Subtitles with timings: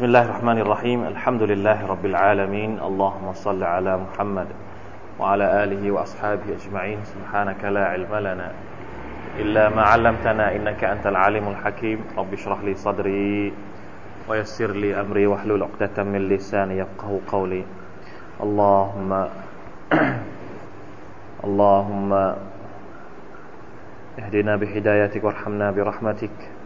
[0.00, 1.04] بسم الله الرحمن الرحيم.
[1.12, 2.80] الحمد لله رب العالمين.
[2.80, 4.46] اللهم صل على محمد
[5.20, 7.04] وعلى آله وأصحابه أجمعين.
[7.04, 8.48] سبحانك لا علم لنا
[9.38, 12.16] إلا ما علمتنا إنك أنت العالم الحكيم.
[12.16, 13.52] رب اشرح لي صدري
[14.28, 17.64] ويسر لي أمري واحلل عقدة من لساني يفقه قولي.
[18.40, 19.28] اللهم
[21.44, 22.12] اللهم
[24.18, 26.59] اهدنا بهدايتك وارحمنا برحمتك.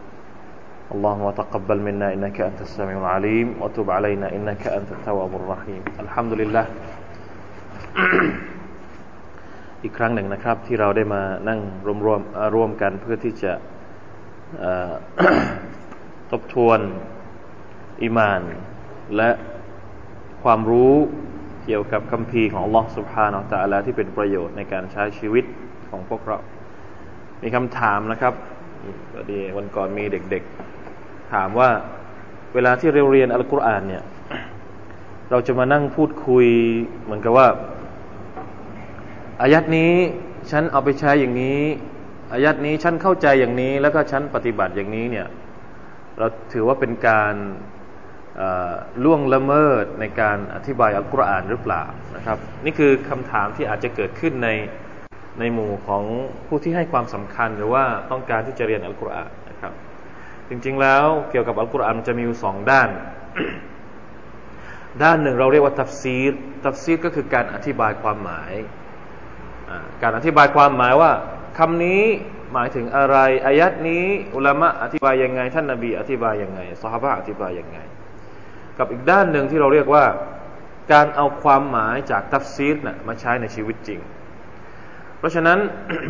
[0.94, 6.64] اللهم تقبل منا إنك أنت السميع العليم وتب علينا إنك أنت التواب الرحيم الحمد لله
[9.82, 12.20] อีกครั้งหนึ่งนะครับ ที่เราได้มานั่งรวมรวม
[12.54, 13.52] ร่วมกันเพื่อที่จะ
[16.30, 16.78] ทบทวน
[18.02, 18.42] อิมาน
[19.16, 19.30] และ
[20.44, 20.94] ความรู้
[21.64, 25.44] เกี่ยวกับคำพีของ Allah سبحانه และ تعالى ที่เป็นประโยชน์ในการใช้ชีวิต
[25.90, 26.38] ของพวกเรา
[27.42, 28.34] มีคำถามนะครับ
[29.13, 31.69] พอดีวันก่อนมีเด็กๆ ถามว่า
[32.53, 34.03] เวลาที่เราเรียนอัลกุรอานเนี่ย
[35.31, 36.47] เราจะมานั่งพูดคุย
[37.03, 37.47] เหมือนกับว่า
[39.41, 39.93] อายัดนี้
[40.51, 41.61] ฉันเอาไปใช้อย่างนี้
[42.33, 45.27] อายัดนี้ฉันเข้าใจอย่างนี้ แล้วก็ฉันปฏิบัติอย่างนี้เนี่ย
[46.17, 47.35] เราถือว่าเป็นการ
[49.03, 51.83] ล่วงละเมิดในการอธิบายอัลกุรอานหรือเปล่า
[52.15, 54.49] นะครับ นี่คือคำถามที่อาจจะเกิดขึ้นใน
[55.39, 56.03] ในหมู่ของ
[56.47, 59.73] ผู้ที่ให้ความสำคัญหรือว่าต้องการที่จะเรียนอัลกุรอานนะครับ
[60.49, 62.89] จริงๆแล้วเกี่ยวกับอัลกุรอานจะมีอยู่สองด้าน
[65.03, 66.33] ด้านหนึ่งเราเรียกว่าตัฟซีร
[66.65, 68.53] ตัฟซีรก็คือการอธิบายความหมาย
[70.01, 71.11] การอธิบายความหมายว่า
[71.57, 72.03] คำนี้
[72.53, 77.79] หมายถึงอะไรอายัดนี้อุลามะอธิบายยังไง ท่านนาบีอธิบายยังไงสฮาบะอธิบายยังไง
[78.77, 80.05] กับอีกด้านหนึ่งที่เราเรียกว่า
[80.93, 83.99] การเอาความหมายจากตัฟซีรนะมาใช้ในชีวิตจริง
[85.25, 85.59] เพราะฉะนั้น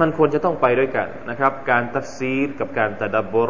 [0.02, 3.50] มันควรจะต้องไปด้วยกันนะครับ การตัฟซีรกับการตะดับบุร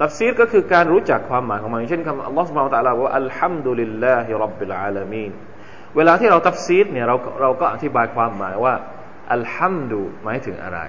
[0.00, 5.32] ตัฟซีรก็คือการรู้จักความหมายของมันเช่นคำอัลลอฮฺ سبحانه وتعالى ว่า الحمد لله رب العالمين
[5.96, 8.74] เวลาที่เราตัฟซีรเนี่ยเราเราก็อธิบายความหมายว่า
[9.32, 10.80] الحمد หมายถึงอะไร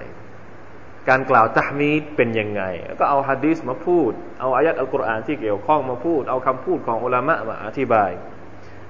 [1.10, 2.62] การกล่าวตะห์มีดเป็นยังไง
[3.00, 8.12] ก็เอาฮะดีษมาพูด เอาอายัดอัลกุรอานที่เกี่ยวข้องมาพูด เอาคำพูดของอุลามะมาอธิบาย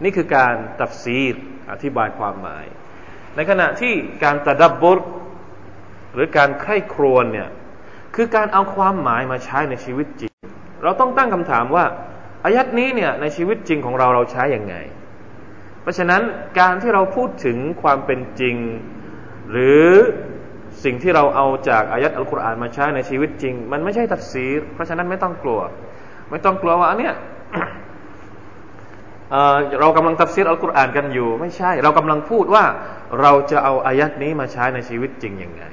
[0.03, 1.35] นี่คือการตัฟซีร
[1.71, 2.65] อธิบายความหมาย
[3.35, 3.93] ในขณะที่
[4.23, 4.99] การตะดับบร
[6.13, 7.49] หรือการไข้ครวนเนี่ย
[8.15, 10.33] คือการเอาความหมายมาใช้ในชีวิตจริง
[10.83, 11.85] เราต้องตั้งคำถามว่า
[12.45, 14.75] อายัดนี้เนี่ยในชีวิตจริงของเราเราใช้อย่างไง
[15.81, 16.21] เพราะฉะนั้น
[16.59, 18.55] การที่เราพูดถึงความเป็นจริง
[19.51, 19.87] หรือ
[20.83, 25.59] สิ่งที่เราเอาจากอายัดอัลกุรอานมาใช้ในชีวิตจริง มันไม่ใช่ตัดสีเพราะฉะนั้นไม่ต้องกลัว
[26.31, 27.13] ไม่ต้องกลัวว่าอันเนี้ย
[29.79, 32.65] เรากำลังตัดซีรอัลกุรอานกันอยู่ ไม่ใช่ เรากำลังพูดว่า
[33.21, 35.63] เราจะเอาอายัดนี้มาใช้ในชีวิตจริงยังไง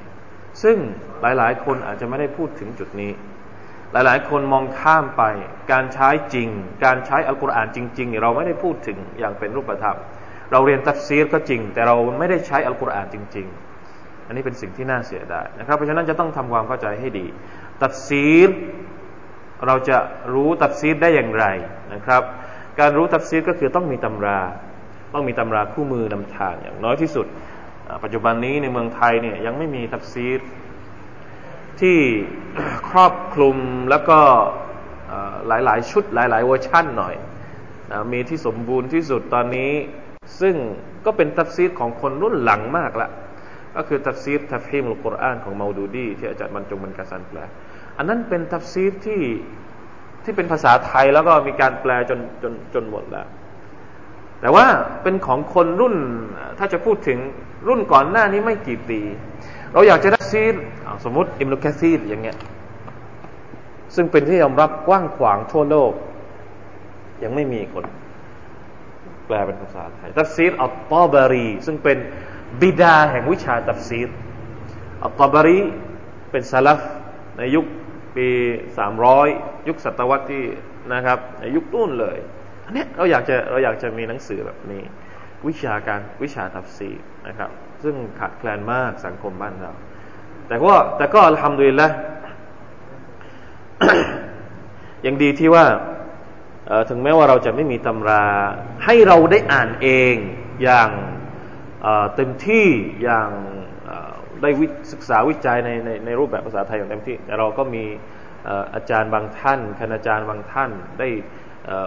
[0.62, 0.76] ซึ่ง
[1.20, 3.12] หลาย ๆ คนอาจจะไม่ได้พูดถึงจุดนี้
[3.92, 5.22] หลาย ๆ คนมองข้ามไป
[5.72, 6.48] การใช้จริง
[6.84, 9.98] การใช้อัลกุรอานจริง ๆ เราไม่ได้พูดถึงอย่างเป็นรูปธรรม
[10.52, 13.47] เราเรียนตัฟซีรก็จริง แต่เราไม่ได้ใช้อัลกุรอานจริง
[13.86, 17.26] ๆ อันนี้เป็นสิ่งที่น่าเสียดายนะครับ เพราะฉะนั้นจะต้องทำความเข้าใจให้ดี
[17.82, 18.50] ตัฟซีร
[19.66, 19.98] เราจะ
[20.32, 21.44] รู้ตัฟซีรได้อย่างไร
[21.94, 22.22] นะครับ
[22.81, 24.41] การรู้ตัฟซีรก็คือต้องมีตำรา
[25.15, 27.27] ต้องมีตำราคู่มือนำทางอย่างน้อยที่สุด
[28.03, 30.41] ปัจจุบันนี้ในเมืองไทยเนี่ยยังไม่มีตัฟซีร
[31.81, 31.99] ที่
[32.91, 33.56] ครอบคลุม
[33.91, 34.19] แล้วก็
[35.47, 37.15] หลาย ๆ ชุดหลาย ๆ เวอร์ชั่นหน่อย
[38.12, 39.72] มีที่สมบูรณ์ที่สุดตอนนี้
[40.41, 40.55] ซึ่ง
[41.06, 43.09] ก็เป็นตัฟซีรของคนรุ่นหลังมากละ
[43.77, 47.39] ก็คือตัฟซีรทัฟฮีมุลกุรอานของมาดูดี ที่อาจารย์บรรจงบินกาซันแปล
[47.97, 49.21] อันนั้นเป็นตัฟซีรที่
[50.28, 53.27] ที่เป็นภาษาไทยแล้วก็มีการแปลจนจนจนหมดแล้ว
[54.41, 54.66] แต่ว่า
[55.03, 55.97] เป็นของคนรุ่น
[56.59, 57.19] ถ้าจะพูดถึง
[57.69, 59.00] รุ่นก่อนหน้านี้ไม่กี่ปี
[59.72, 60.55] เราอยากจะได้ตัฟซีร
[61.05, 62.37] สมมติอิบนุกะษีรอย่างเงี้ย
[63.94, 65.93] ซึ่งเป็นที่ยอมรับกว้างขวางทั่วโลก
[67.22, 67.84] ยังไม่มีคน
[69.27, 71.99] แปลเป็นภาษาไทยตัฟซีรอัลตอบารี ซึ่งเป็น
[72.60, 74.09] บิดาแห่งวิชาตัฟซีร
[75.03, 75.59] อัลตอบารี
[76.31, 76.81] เป็นสลัฟ
[77.39, 77.66] ในยุค
[78.18, 78.30] ปี
[78.78, 79.28] สามร้อย
[79.68, 80.44] ยุคศตวรรษที่
[80.94, 81.18] นะครับ
[81.56, 82.18] ยุคนู้นเลย
[82.65, 84.82] อันนี้เราอยากจะเราอยากจะมีหนังสือแบบนี้
[85.48, 86.91] วิชาการวิชาตัฟซี
[87.28, 87.50] นะครับ
[87.82, 89.72] ซึ่งขาดแคลนมากสังคมบ้านเรา
[90.48, 91.92] แต่ก็แต่ก็ทำดีแล้ว
[95.06, 95.64] ยังดีที่ว่า
[96.88, 98.24] ถึงแม้ว่าเราจะไม่มีตำรา
[98.84, 100.14] ให้เราได้อ่านเอง
[100.62, 100.91] อย่าง
[102.14, 102.66] เต็มที่
[103.03, 103.30] อย่าง
[104.42, 104.50] ได้
[104.92, 107.84] ศึกษาวิจัยในในในรูปแบบภาษาไทยอย่างเต็มที่ แต่เราก็มี
[108.74, 111.08] อาจารย์บางท่านคณาจารย์บางท่านได้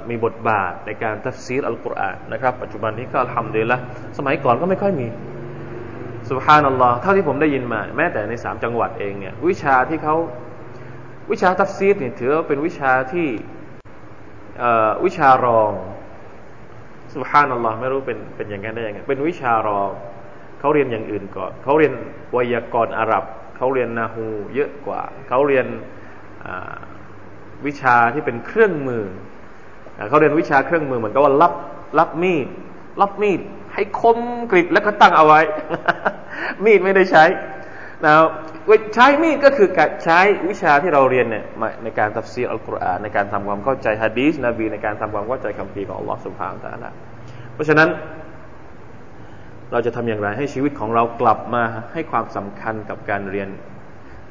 [0.09, 3.79] มีบทบาทในการทัฟซีรอัลกุรอานนะครับปัจจุบันนี้ก็ทำดีละ
[4.17, 5.07] สมัยก่อนก็ไม่ค่อยมี
[6.29, 10.15] สุบฮานัลลอฮ์เท่าที่ผมได้ยินมา แม้แต่ในสามจังหวัดเองเนี่ยวิชาที่เขา
[11.31, 13.27] วิชาทัฟซีรเนี่ยถือว่าเป็นวิชาที่
[15.05, 15.71] วิชารอง
[17.13, 19.89] สุภานัลลอฮ์ไม่รู้เป็นเป็นอย่างนั้นได้ยังไงเป็นวิชารอง
[20.61, 21.93] เขาเรียนอย่างอื่นก่อนเขาเรียน
[22.31, 23.23] ไวยากรณ์อาหรับ
[23.57, 24.25] เขาเรียนนาฮู
[24.55, 25.67] เยอะกว่าเขาเรียน
[27.65, 29.03] วิชาที่เป็นเครื่องมือ
[30.09, 31.53] เขาเรียนวิชาเครื่องมือเหมือนกับว่ารับ
[31.99, 32.47] รับมีด
[33.01, 33.39] รับมีด
[33.73, 34.19] ให้คม
[34.51, 35.41] กริบแล้วก็ตั้งเอาไว้
[36.65, 37.25] มีดไม่ได้ใช้
[38.05, 38.13] นะ
[38.95, 40.19] ใช้มีดก็คือการใช้
[40.49, 41.45] วิชาที่เราเรียนเนี่ย
[41.83, 46.91] ในการตัฟซีอัลกุรอานในการทำความเข้าใจฮะดีษนบีในการทำความเข้าใจคำพีของอัลลอฮ์สุบฮานตะละ
[47.53, 47.89] เพราะฉะนั้น
[49.71, 51.63] เราจะทำอย่างไรให้ชีวิตของเรากลับมา
[51.93, 53.49] ให้ความสำคัญกับการเรียน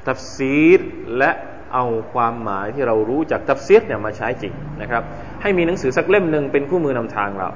[0.07, 0.81] ตัฟซีร
[1.19, 1.31] และ
[1.75, 5.03] เอาความหมายที่เรารู้จากตัฟซีรเนี่ยมาใช้จริงนะครับ
[5.43, 7.49] ให้มีหนังสือสักเล่มหนึ่งเป็นคู่มือนำทางเรา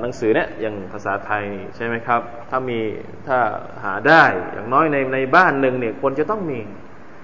[0.00, 1.44] หนังสือเนี่ยอย่างภาษาไทย
[1.76, 2.20] ใช่ไหมครับ
[2.50, 2.78] ถ้ามี
[3.26, 3.38] ถ้า
[3.84, 4.22] หาได้
[4.52, 6.58] อย่างน้อยในในบ้านหนึ่งเนี่ยควรจะต้องมี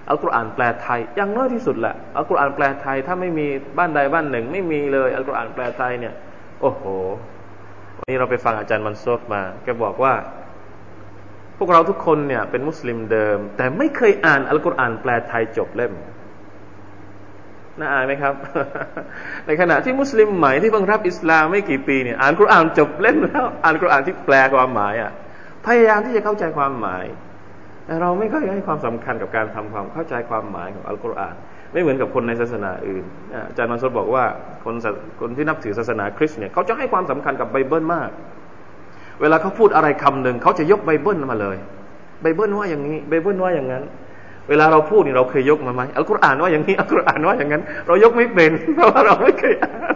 [0.08, 3.46] อัลกุรอานแปลไทยอย่างน้อยที่สุดแหละอัลกุรอานแปลไทย ถ้าไม่มี
[3.78, 6.14] บ้านใดบ้านหนึ่ง ไม่มีเลยอัลกุรอานแปลไทยเนี่ย
[6.60, 6.84] โอ้โห
[8.02, 10.14] วันนี้เราไปฟังอาจารย์มันโซฟมาแกบอกว่า
[11.58, 15.92] พวกเราทุกคนเนี่ยเป็นมุสลิมเดิม แต่ไม่เคยอ่านอัลกุรอานแปลไทยจบเล่ม
[17.78, 18.34] น่าอายไหมครับ
[19.46, 25.12] ในขณะที่มุสลิมใหม่ที่เพิ่งรับอิสลามไม่กี่ปีเนี่ยอ่านคุรอานจบเล่มแล้วอ่านคุรอานที่แปลความหมายอะ
[25.66, 27.04] พยายามที่จะเข้าใจความหมาย
[27.86, 31.36] แต่เราไม่ค่อยให้ความสำคัญกับการทำความเข้าใจความหมายของอัลกุรอาน
[31.72, 33.04] ไม่เหมือนกับคนในศาสนาอื่น
[33.48, 34.24] อาจารย์มันสดบอกว่า
[34.64, 34.74] คน
[35.20, 38.10] คนที่นับถือศาสนาคริสต์เนี่ยเขาจะให้ความสำคัญกับไบเบิลมาก
[39.20, 41.56] เวลาเขาพูดอะไรคำหนึ่งเขาจะยกไบเบิลมาเลย
[42.22, 43.82] ไบเบิลว่าอย่างนี้ไบเบิลว่าอย่างนั้น
[44.48, 49.94] เวลาเราพูดนี่เราเคยยกมาไหมอัลกุรอานว่าอย่างนี้อัลกุรอานว่าอย่างนั้น เรายกไม่เป็นเพราะว่าเราไม่เคยอ่าน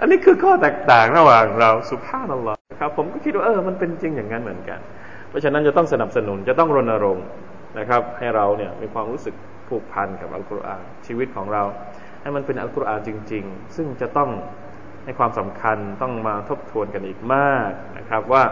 [0.00, 4.78] อันนี้คือข้อแตกต่างระหว่างเราสุภาพนัลลอฮ์ครับผมก็คิดว่าเออมันเป็นจริงอย่างนั้นเหมือนกัน
[5.28, 7.24] เพราะฉะนั้นจะต้องสนับสนุนจะต้องรณรงค์
[7.78, 9.34] นะครับ ให้เราเนี่ยมีความรู้สึก
[9.70, 11.62] ผูกพันกับอัลกุรอานชีวิตของเรา
[12.22, 14.30] ให้มันเป็นอัลกุรอานจริง ๆ ซึ่งจะต้อง
[15.04, 18.42] ให้ความสำคัญต้องมาทบทวนกันอีกมากนะครับว่า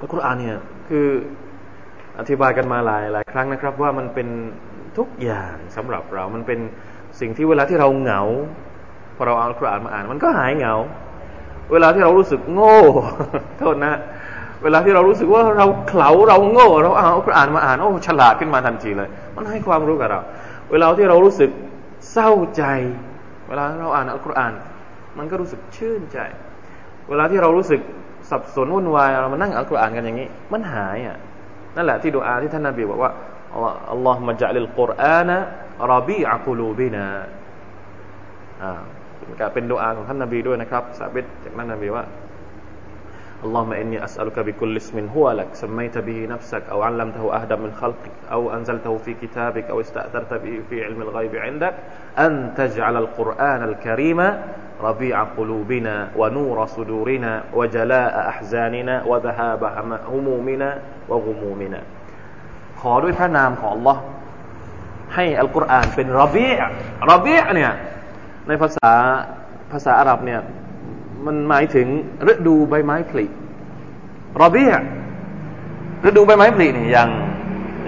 [0.00, 0.58] อัลกุรอานเนี่ย
[0.88, 1.08] คือ
[2.18, 4.28] อธิบายกันมาหลายหลายครั้งนะครับ ว่ามันเป็น
[4.98, 6.60] ทุกอย่างสำหรับเรา มันเป็น
[7.20, 8.22] สิ่งที่เวลาที่เราเหงา
[9.16, 10.74] พอเราเอาคุรอานมาอ่าน มันก็หายเหงา
[11.72, 12.78] เวลาที่เรารู้สึกโง่
[13.58, 13.94] โทษนะ
[14.62, 20.20] เวลาที่เรารู้สึกว่าเราเข่าเราโง่ เราเอาคุรอานมาอ่านโอ้ฉลาดขึ้นมาทันทีเลยมันให้ความรู้กับเรา
[20.70, 21.50] เวลาที่เรารู้สึก
[22.12, 22.64] เศร้าใจ
[23.48, 24.52] เวลาเราอ่านอัลกุรอาน
[25.18, 26.18] มันก็รู้สึกชื่นใจ
[27.08, 27.80] เวลาที่เรารู้สึก
[28.30, 31.16] สับสนวุ่นวายเรามานั่งอัลกุรอานกันอย่างนี้ มันหายอะ
[31.76, 33.10] นั่นแหละที่ดูอาที่ท่านนาบีบอกว่า
[33.90, 35.38] อัลลอฮฺมะจัลิลกุรอานะ
[35.92, 37.06] รบีอักุลูบินา
[38.62, 38.80] อ่า
[39.54, 42.04] เป็นดูอาของท่านนาบีด้วยนะครับสาบิดจากท่านนาบีว่า
[43.45, 48.11] اللهم إني أسألك بكل اسم هو لك سميت به نفسك أو علمته أهدا من خلقك
[48.31, 51.73] أو أنزلته في كتابك أو استأثرت به في علم الغيب عندك
[52.19, 54.19] أن تجعل القرآن الكريم
[54.81, 59.63] ربيع قلوبنا ونور صدورنا وجلاء أحزاننا وذهاب
[60.13, 60.69] همومنا
[61.09, 61.81] وغمومنا
[62.81, 63.97] ขอด้วยพระนามของ Allah
[65.15, 66.47] ให้อัลกุรอานเป็นรบี
[67.11, 67.71] รบีเนี่ย
[68.47, 68.91] ในภาษา
[69.71, 70.39] ภาษาอาหรับเนี่ย
[71.26, 71.86] มันหมายถึง
[72.32, 73.24] ฤดูใบไม้ผลิ
[74.40, 74.64] รอบี
[76.06, 77.08] ฤดูใบไม้ผลินี่อย่าง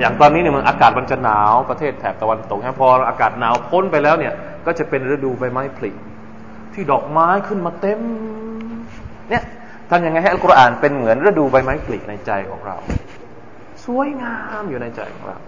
[0.01, 4.33] อย่างตอนนี้เนี่ยมันอากาศมันจะหนาวประเทศแถบตะวันตกนะพออากาศหนาวพ้นไปแล้วเนี่ย
[4.67, 5.91] ก็จะเป็นฤดูใบไม้ผลิ
[6.75, 8.01] ที่ดอกไม้ขึ้นมาเต็ม
[9.31, 9.43] เนี่ย
[9.91, 12.77] ทำยังไงให้อัลกุรอานเป็นเหมือนฤดูใบไม้ผลิในใจของเรา
[13.85, 15.39] สวยงามอยู่ในใจของเรา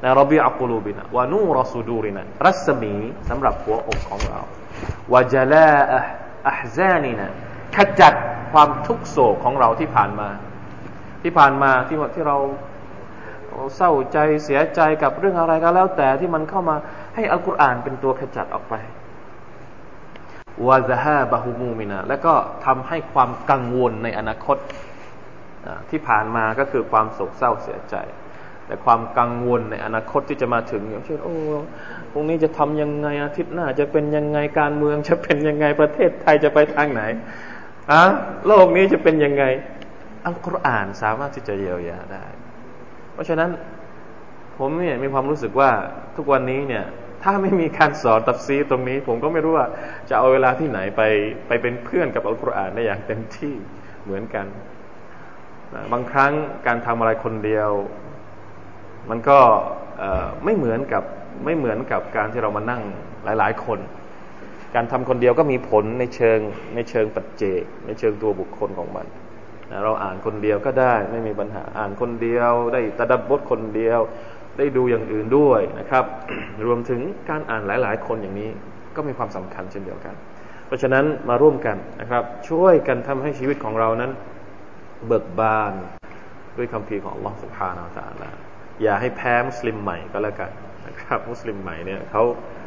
[0.00, 2.94] ในรบีอักุลูบินะวานูรสูดูรินะรัศมี
[3.28, 4.40] สำหรับหัวอกของเรา
[5.12, 5.68] วาจลา
[6.48, 7.32] อัฮซานีนะ
[7.76, 8.14] ขจัด
[8.52, 10.28] ความทุกโศกของเราที่ผ่านมา
[11.22, 12.38] ที่ผ่านมาที่ที่เรา
[13.76, 16.76] เศร้าใจเสียใจกับเรื่องอะไรก็แล้ว แต่ที่มันเข้ามา
[17.14, 18.74] ให้อัลกุรอานเป็นตัวขจัดออกไป
[20.66, 22.34] วาซาฮาบะฮุมูมินาแล้วก็
[22.66, 24.56] ทำให้ความกังวลในอนาคต
[25.90, 27.96] ที่ผ่านมาก็คือความโศกเศร้าเสียใจ
[28.66, 31.34] แต่ความกังวลในอนาคตที่จะมาถึงอย่างเช่นโอ้
[32.12, 37.02] พรุ่งนี้จะทำยังไงอาทิตย์หน้า จะเป็นยังไงการเมืองจะเป็นยังไงประเทศไทยจะไปทางไหน
[37.90, 38.02] อะ
[38.46, 39.44] โลกนี้จะเป็นยังไง
[40.24, 42.24] อัลกุรอานสามารถที่จะเยียวยาได้
[43.12, 43.50] เพราะฉะนั้น
[44.58, 45.70] ผมเนี่ยมีความรู้สึกว่า
[46.16, 46.84] ทุกวันนี้เนี่ย
[47.22, 49.66] ถ้าไม่มีการสอนตัฟซีตรงนี้ ผมก็ไม่รู้ว่า
[50.08, 51.02] จะเอาเวลาที่ไหนไป
[51.46, 53.54] ไปเป็นเพื่อนกับอัลกุรอานได้อย่างเต็มที่
[54.04, 54.46] เหมือนกัน
[55.92, 56.32] บางครั้ง
[56.66, 57.70] การทำอะไรคนเดียว
[59.10, 59.38] มันก็
[60.44, 61.02] ไม่เหมือนกับ
[61.44, 62.82] ไม่เหมือนกับการที่เรามานั่ง
[63.24, 63.78] หลาย ๆ คน
[64.74, 66.38] การทำคนเดียวก็มีผลในเชิง
[66.74, 69.06] ในเชิงปัจเจกในเชิงตัวบุคคลของมัน
[69.84, 74.00] เราอ่านคนเดียวก็ได้ไม่มีปัญหาอ่านคนเดียว ได้ตะดับบทคนเดียว
[74.58, 76.04] ได้ดูอย่างอื่นด้วยนะครับ
[76.66, 78.50] รวมถึงการอ่านหลาย ๆ คนอย่างนี้
[78.96, 80.14] ก็มีความสำคัญเช่นเดียวกัน
[80.66, 84.10] เพราะฉะนั้นมาร่วมกันนะครับ ช่วยกันทำให้ชีวิตของเรานั้น
[85.06, 85.72] เบิกบาน
[86.56, 88.51] ด้วยคำพีของอัลลอฮฺสุบฮานาอัลลอ
[88.82, 90.50] อย่าให้แพ้มุสลิมใหม่ก็แล้วกัน
[90.86, 92.22] นะครับ มุสลิมใหม่เนี่ยเขา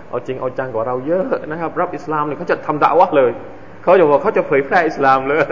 [0.10, 3.32] เอาจริงเอาจังกว่าเราเยอะนะครับ รับอิสลามเนี่ยเขาจะทำด่าวะเลย
[3.84, 5.46] เขาจะบอกเขาจะเผยแพร่อิสลามเลย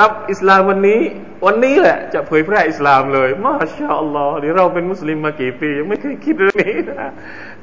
[0.00, 1.00] รับอิสลามวันนี้
[1.46, 7.10] วันนี้แหละจะเผยแพร่อิสลามเลยมาชาอัลลอฮ์เดี๋ยวเราเป็นมุสลิมมากี่ปี ยังไม่เคยคิดเรื่องนี้นะ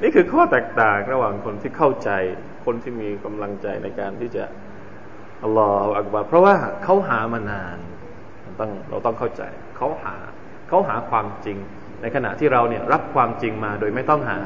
[0.02, 2.10] นี่คือข้อแตกต่างระหว่างคนที่เข้าใจ
[2.64, 4.44] คนที่มีกำลังใจในการที่จะ
[5.44, 7.78] อัลลอฮฺอักบารเพราะว่าเขาหามานาน
[8.60, 9.42] ต้องเราต้องเข้าใจ
[9.76, 10.16] เขาหา
[10.68, 11.58] เขาหาความจริง
[12.02, 14.38] ในขณะที่เราเนี่ยรับความจริงมาโดยไม่ต้องหา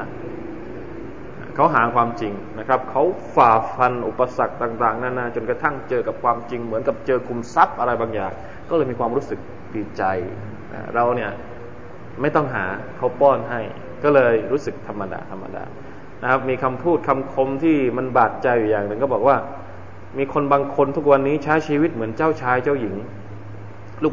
[1.55, 3.03] เขาหาความจริงนะครับ เขา
[3.35, 8.33] ฝ่าฟันอุปสรรคต่าง ๆนานาจนกระทั่งเจอกับความจริง เหมือนกับเจอคุมทรัพย์อะไรบางอย่าง
[8.69, 9.39] ก็เลยมีความรู้สึก
[9.75, 10.03] ดีใจ
[10.95, 11.31] เราเนี่ย
[12.21, 12.65] ไม่ต้องหา
[12.97, 13.61] เขาป้อนให้
[14.05, 15.65] ก็เลยรู้สึกธรรมดาธรรมดา
[16.23, 19.37] นะครับมีคำพูดคำคมที่มันบาดใจอยู่อย่างหนึ่งก็บอกว่า
[20.19, 22.95] มีคนบางคนทุกวันนี้ใช้ชีวิตเหมือนเจ้าชายเจ้าหญิง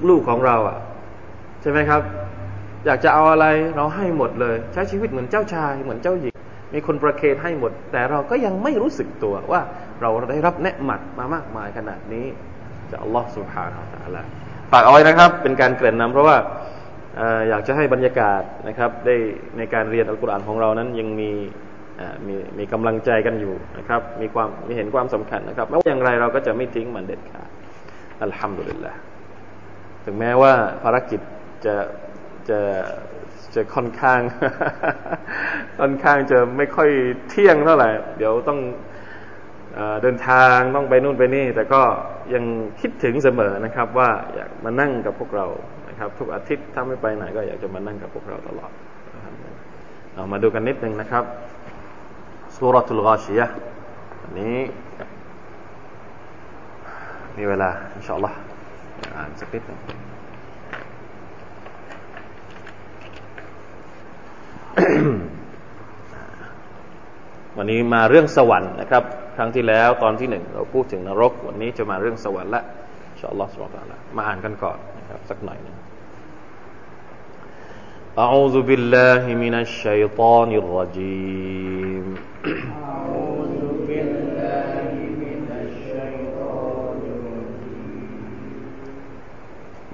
[0.09, 0.77] ลูกๆของเราอะ
[1.61, 2.01] ใช่ไหมครับ
[2.85, 6.33] อยากจะเอาอะไรเราให้หมดเลย ใช้ชีวิตเหมือนเจ้าชายเหมือนเจ้าหญิง
[6.73, 9.61] มีคนประเคนให้หมด แต่เราก็ยังไม่รู้สึกตัวว่า
[10.01, 12.25] เราได้รับเนืหมัดมามากมายขนาดนี้
[12.91, 14.25] จากอัลลอฮฺสุบฮานาอัลลอฮฺ
[14.71, 16.37] ฝากเอาไว้นะครับ เป็นการเกริ่นนำเพราะว่า
[17.49, 19.15] อยากจะให้บรรยากาศนะครับได้
[19.57, 21.31] ในการเรียนอัลกุรอานของเรานั้นยังมี
[22.27, 27.49] มีมีกำลังใจกันอยู่นะครับ มีความมีเห็นความสำคัญนะครับไม่ว่าอย่างไรเราก็จะไม่ทิ้งมันเด็ดขาด
[28.23, 28.93] อัลฮัมดุลิลละ
[30.05, 31.19] ถึงแม้ว่าภารกิจ
[31.65, 31.75] จะ
[32.49, 32.59] จะ
[33.55, 34.19] จะค่อนข้าง
[35.79, 36.89] ค่อนข้างจะไม่ค่อย
[37.29, 38.59] เที่ยงเท่าไหร่ เดี๋ยวต้อง
[40.01, 41.81] เดินทางต้องไปนู่นไปนี่ แต่ก็
[42.33, 42.43] ยัง
[42.81, 45.45] คิดถึงเสมอนะครับ ว่าอยากมานั่งกับพวกเรา
[45.89, 48.71] นะครับ ทุกอาทิตย์ถ้าไม่ไปไหนก็อยากจะมานั่งกับพวกเราตลอด
[50.13, 51.23] เอามาดูกันนิดนึงนะครับ
[52.55, 53.47] สุรทูลกาชียะ
[54.23, 54.57] อันนี้
[57.37, 58.37] มีเวลา อินชาอัลลอฮ์
[59.15, 59.79] อ่านสักนิดหนึ่ง
[67.56, 69.02] วันนี้มาเรื่องสวรรค์นะครับ
[69.36, 72.62] ครั้งที่แล้วตอนที่หนึ่งเราพูดถึงนรก วันนี้จะมาเรื่องสวรรค์ละ
[73.20, 75.76] ชอัลลอฮฺสุบฮานะมาอ่านกันก่อนนะครับสักหน่อยนึง
[78.24, 82.04] أعوذ بالله من الشيطان الرجيم
[82.86, 83.54] أعوذ
[83.88, 84.92] بالله
[85.24, 88.22] من الشيطان الرجيم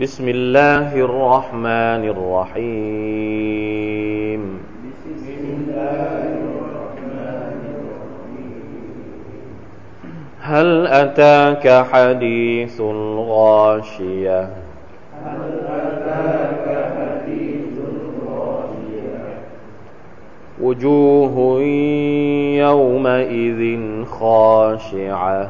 [0.00, 3.53] بسم الله الرحمن الرحيم
[10.47, 14.41] هل أتاك حديث الغاشية؟
[15.25, 16.65] هل أتاك
[16.97, 19.19] حديث الغاشية
[20.61, 21.61] وجوه
[22.61, 25.49] يومئذ خاشعة.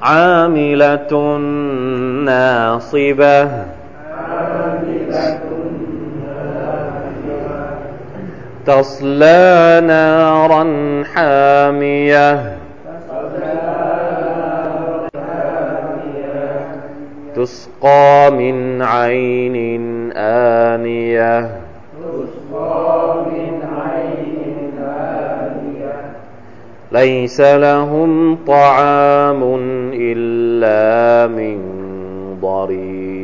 [0.00, 1.36] عاملة
[2.24, 3.48] ناصبة.
[4.14, 5.47] عاملة
[8.68, 10.64] تصلى نارا
[11.14, 12.58] حامية.
[17.36, 21.50] تسقى من عين آنية.
[26.92, 29.42] ليس لهم طعام
[29.92, 31.58] إلا من
[32.42, 33.17] ضريع.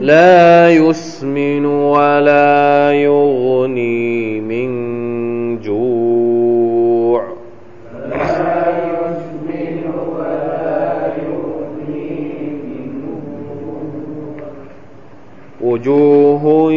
[0.00, 4.70] لا يسمن ولا يغني من
[5.60, 7.22] جوع.
[8.08, 9.80] لا يغني
[12.64, 13.02] من
[13.60, 14.46] جوع
[15.60, 16.72] وجوه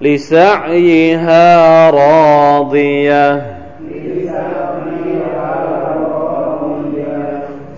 [0.00, 3.58] لسعيها راضية.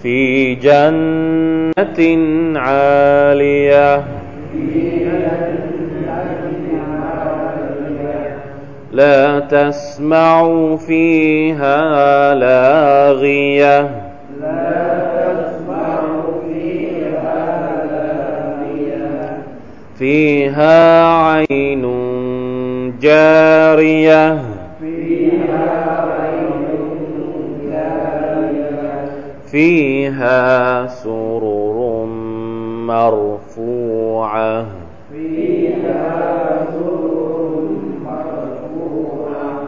[0.03, 2.01] في جنة
[2.59, 4.05] عالية.
[8.93, 14.00] لا تسمع فيها لاغية.
[20.01, 21.85] فيها عين
[23.01, 24.43] جارية.
[29.51, 32.05] فيها سرر
[32.87, 34.67] مرفوعة.
[35.13, 37.69] فيها سرر
[38.05, 39.67] مرفوعة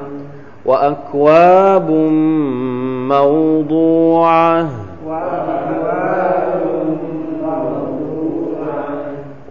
[0.65, 1.91] وأكواب
[3.09, 4.82] موضوعة.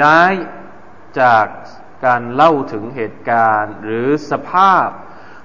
[0.00, 0.32] ย้าย
[1.20, 1.46] จาก
[2.06, 4.88] การเล่าถึงเหตุการณ์ หรือสภาพ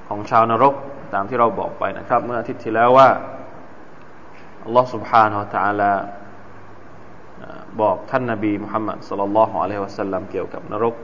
[0.07, 0.73] ของชาวนรก
[1.13, 3.09] ตามที่เราบอกไปนะครับ เมื่ออาทิตย์ที่แล้วว่า
[4.63, 5.91] อัลลอฮ์ سبحانه และ تعالى
[7.81, 10.95] บอกท่านนาบีมุฮัมมัดสุลลัลลอฮุอะลัยฮิวะสัลลัมเกี่ยวกับนรก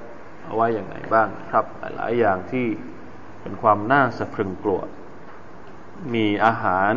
[0.46, 1.66] เอาไว้อย่างไรบ้างครับ
[1.96, 2.68] หลายอย่างที่
[3.42, 4.82] เป็นความน่าสะพรึงกลัว
[6.14, 6.94] มีอาหาร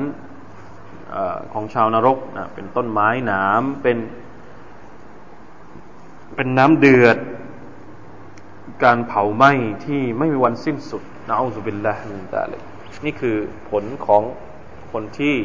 [1.15, 1.17] อ
[1.53, 3.99] ของชาวนรกนะเป็นต้นไม้หนามเป็น
[6.36, 7.18] เป็นน้ำเดือด
[8.84, 9.52] การเผาไหม้
[9.86, 12.62] ที่ไม่มีวันสิ้นสุดนะอูซุบิลละมินตาเลย
[13.06, 13.38] นี่คือ
[13.70, 14.24] ผลของ
[14.92, 15.36] คนที่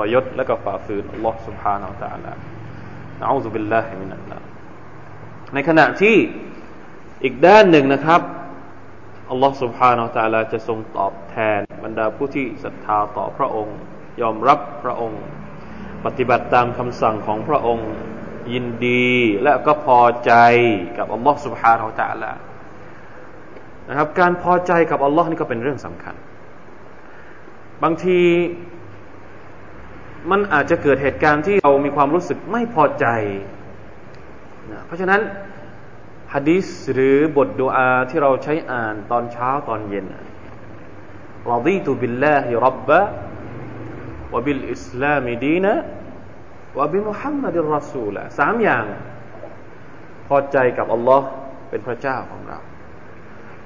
[0.00, 2.32] รยศและก็ฝ่าฝืนอัลลอฮ์สุบฮานาอัลตาลา
[3.20, 4.38] นะอูซุบิลละมินลา
[5.54, 6.16] ในขณะที่
[7.24, 8.20] อีกด้านหนึ่งนะครับ
[9.30, 13.78] อัลลอฮ์สุบฮานาอัลตาลาจะทรงตอบแทนบรรดาผู้ที่ศรัทธาต่อพระองค์
[14.22, 15.22] ยอมรับพระองค์
[16.04, 17.90] ปฏิบัติตามคำสั่งของพระองค์
[18.53, 19.09] ยินดี
[19.43, 20.33] และก็พอใจ
[20.97, 22.31] กับอัลลอฮ์ سبحانه และ تعالى
[23.89, 26.15] นะครับ การพอใจกับอัลลอฮ์นี่ก็เป็นเรื่องสำคัญ
[27.83, 28.19] บางที
[30.31, 33.05] มันอาจจะเกิดเหตุการณ์ที่เรามีความรู้สึกไม่พอใจ
[34.71, 35.21] นะเพราะฉะนั้น
[36.33, 40.05] ฮะดิษหรือบทดูอาที่เราใช้อ่านตอนเช้าตอนเย็น
[41.51, 43.01] รดีตุบิลลาฮิรับบะ
[44.33, 45.73] วบิลอิสลามดีนะ
[46.78, 48.84] วะบิมุฮัมมัดรัสูละสามอย่าง
[50.28, 51.26] พอใจกับอัลลอฮ์
[51.70, 52.58] เป็นพระเจ้าของเรา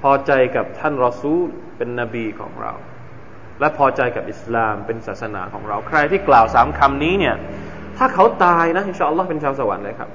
[0.01, 2.73] พอใจกับท่านรอซูลเป็นนบีของเรา
[3.59, 7.35] และพอใจกับอิสลามเป็นศาสนาของเรา ใครที่กล่าวสามคำนี้เนี่ย
[7.97, 10.09] ถ้าเขาตายนะอินชาอัลลอฮ์เป็นชาวสวรรค์เลยครับ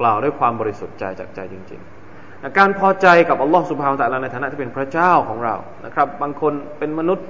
[0.00, 1.80] กล่าวด้วยความบริสุทธิ์ใจจากใจจริง
[2.18, 7.26] ๆการพอใจกับอัลลอฮ์สุบฮาวตะลาในฐานะที่เป็นพระเจ้าของเรานะครับ บางคนเป็นมนุษย์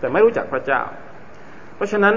[0.00, 0.80] แต่ไม่รู้จักพระเจ้า
[1.76, 2.14] เพราะฉะนั้น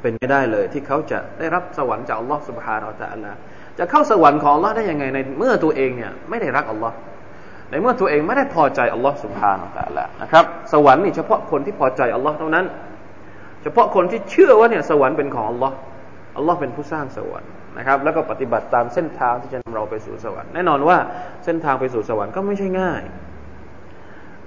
[0.00, 3.38] เป็นไม่ได้เลย ที่เขาจะได้รับสวรรค์จากอัลลอฮ์สุบฮานาอัลลอฮ์
[3.78, 6.94] จะเข้าสวรรค์ของอัลลอฮ์ได้ยังไงในเมื่อตัวเองเนี่ยไม่ได้รักอัลลอฮ์
[7.70, 12.66] ในเมื่อตัวเองไม่ได้พอใจอัลลอฮ์สุบฮานาอัลลอฮ์นะครับ สวรรค์นี่เฉพาะคนที่พอใจอัลลอฮ์เท่านั้น
[13.62, 15.74] เฉพาะคนที่เชื่อว่าเนี่ยสวรรค์เป็นของอัลลอฮ์
[16.36, 20.98] อัลลอฮ์เป็นผู้สร้างสวรรค์นะครับ แล้วก็ปฏิบัติตามเส้นทางที่จะนำเราไปสู่สวรรค์แน่นอนว่า
[21.44, 23.02] เส้นทางไปสู่สวรรค์ก็ไม่ใช่ง่าย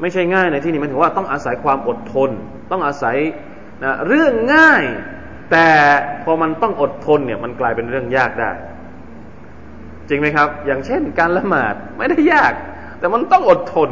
[0.02, 2.30] ไม่ใช่ง่ายในที่นี้มันถือว่าต้องอาศัยความอดทน
[2.72, 3.16] ต้องอาศัย
[3.84, 4.84] นะเรื่องง่าย
[5.52, 5.68] แต่
[6.24, 8.52] พอมันต้องอดทนเนี่ย มันกลายเป็นเรื่องยากได้
[10.10, 12.54] จริงไหมครับ อย่างเช่น การละหมาดไม่ได้ยาก
[13.00, 13.90] แต่มันต้องอดทน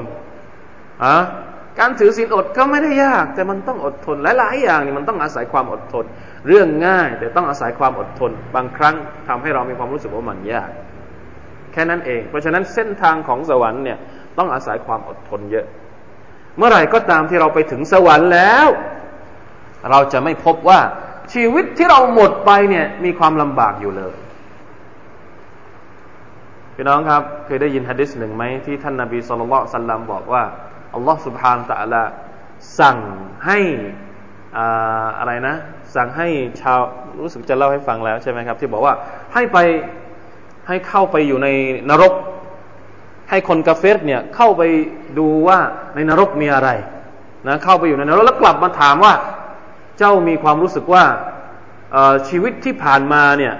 [1.03, 1.15] อะ
[1.79, 6.05] การถือศีลอดก็ไม่ได้ยาก แต่มันต้องอดทนหลายๆอย่างนี่มันต้องอาศัยความอดทน
[6.47, 8.95] เรื่องง่าย แต่ต้องอาศัยความอดทน บางครั้ง
[9.27, 10.71] ทำให้เรามีความรู้สึกว่ามันยาก
[11.71, 13.97] แค่นั้นเอง เพราะฉะนั้นเส้นทางของสวรรค์เนี่ย
[14.37, 15.65] ต้องอาศัยความอดทนเยอะ
[16.57, 18.67] เมื่อไหร่ก็ตามที่เราไปถึงสวรรค์แล้ว
[19.89, 20.79] เราจะไม่พบว่า
[21.33, 24.13] ชีวิตที่เราหมดไปเนี่ย มีความลำบากอยู่เลย
[26.75, 30.43] พี่น้องครับ เคยได้ยินฮะดิษหนึ่งไหมที่ท่านนาบีสุลต่านสัลลัมบอกว่า
[30.95, 32.03] อัลลอฮฺสุบฮานตะละ
[32.79, 32.97] สั่ง
[33.45, 33.59] ให้
[34.57, 34.59] อ
[35.19, 35.55] อะไรนะ
[35.95, 36.27] สั่งให้
[36.61, 36.79] ชาว
[37.19, 38.93] รู้สึกจะเล่าให้ฟังแล้วใช่ไหมครับ ที่บอกว่า
[39.33, 39.57] ให้ไป
[40.67, 41.47] ให้เข้าไปอยู่ใน
[41.89, 42.13] นรก
[43.29, 44.63] ให้คนกาเฟสเนี่ยเข้าไป
[45.19, 45.59] ดูว่า
[45.95, 46.69] ในนรกมีอะไร
[47.47, 49.13] นะเข้าไปอยู่ในนรกแล้วกลับมาถามว่า
[50.01, 51.03] เจ้ามีความรู้สึกว่า
[52.29, 53.53] ชีวิตที่ผ่านมาเนี่ย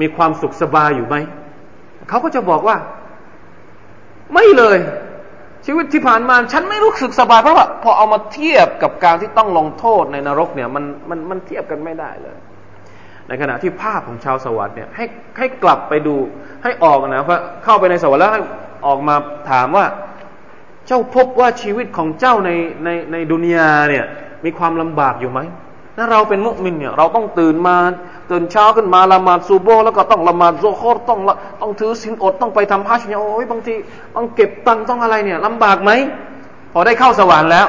[0.00, 1.16] มีความสุขสบายอยู่ไหม
[2.08, 2.76] เขาก็จะบอกว่า
[4.34, 4.78] ไม่เลย
[5.66, 12.36] ชีวิตที่ผ่านมา ฉันไม่รู้สึกสบายเพราะว่าพอเอามาเทียบกับการที่ต้องลงโทษในนรกเนี่ยมันมันมันเทียบกันไม่ได้เลย
[13.28, 15.04] ในขณะที่ภาพของชาวสวรรค์เนี่ยให้
[15.38, 16.16] ให้กลับไปดู
[16.62, 18.42] ให้ออกนะเพราะเข้าไปในสวรรค์แล้วให้
[18.86, 19.16] ออกมา
[19.50, 19.86] ถามว่า
[20.86, 22.50] เจ้าพบว่าชีวิตของเจ้าใน
[22.84, 24.06] ในในดุนยาเนี่ย
[24.44, 25.40] มีความลำบากอยู่ไหม
[25.96, 27.76] ถ้าเราเป็นมุสลิมเนี่ยเราต้องตื่นมา
[28.30, 31.20] ตื่นเช้าขึ้นมาละหมาดซูโบแล้วก็ต้องละหมาดโซโครต้อง
[31.60, 33.74] ต้องถือศีลอดต้องไปทำฮัจญ์เนี่ยโอ้ยบางที
[34.16, 35.90] ต้องเก็บตังค์ต้องอะไรเนี่ยลำบากไหม
[36.72, 37.66] พอได้เข้าสวรรค์แล้ว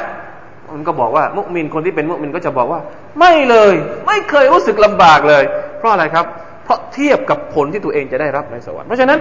[0.74, 2.80] มันก็บอกว่ามุมินคนที่เป็นมุมินก็จะบอกว่า
[3.20, 3.74] ไม่เลย
[4.08, 5.44] ไม่เคยรู้สึกลำบากเลย
[5.78, 6.26] เพราะอะไรครับ
[6.64, 9.20] เพราะเทียบกับผลที่ตัวเองจะได้รับในสวรรค์เพราะฉะนั้น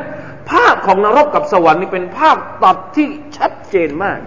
[0.51, 4.19] ภาพของนรกกับสวรรค์นี่เป็นภาพตัดที่ชัดเจนมาก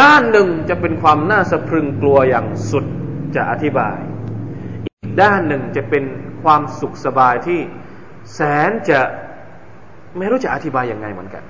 [0.00, 2.84] ด้านหนึ่งจะเป็นความน่าสะพรึงกลัวอย่างสุด
[3.36, 4.10] จะอธิบาย อี
[5.10, 6.04] กด้านหนึ่งจะเป็น
[6.42, 7.60] ความสุขสบายที่
[8.34, 9.00] แสนจะ
[10.16, 11.42] ไม่รู้จะอธิบายยังไงเหมือนกัน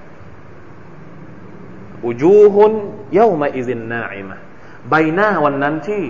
[2.07, 2.73] อุจูฮุน
[3.15, 4.37] เย้ามาอิซินนาอิมะ
[4.91, 6.03] ใบหน้าวันนั้นที่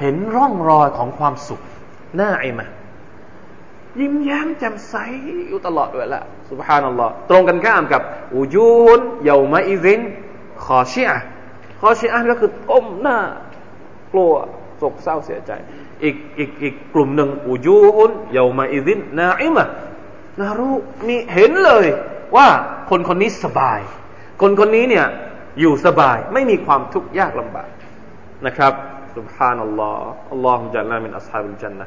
[0.00, 1.60] เห็นร่องรอยของความสุข
[2.16, 2.66] หน้าอิมะ
[4.00, 4.94] ยิ้มแย้มแจ่มใส
[5.48, 8.02] อยู่ตลอดเวลาสุบฮานัลลอฮ์ตรงกันข้ามกับ
[8.36, 10.00] อุจูฮุนเย้ามาอิซิน
[10.64, 11.16] ขอชีอะ
[11.79, 13.17] ขอชีอะก็คือก้มหน้า
[14.13, 14.33] กลัว
[14.77, 15.51] โศกเศร้าเสียใจ
[16.03, 19.65] อีกอีกอีกกลุ่มหนึ่งอุจูฮุนเย้ามาอิซินนาอิมะ
[20.39, 20.75] นารู้
[21.07, 21.85] มีเห็นเลย
[22.35, 22.47] ว่า
[22.89, 23.79] คนคนนี้สบาย
[24.41, 25.05] คนคนนี้เนี่ย
[25.59, 27.69] อยู่สบายไม่มีความทุกข์ยากลำบาก
[28.45, 28.73] นะครับ
[29.17, 29.97] سبحان الله
[30.33, 31.85] اللهم جعلنا من أصحاب الجنة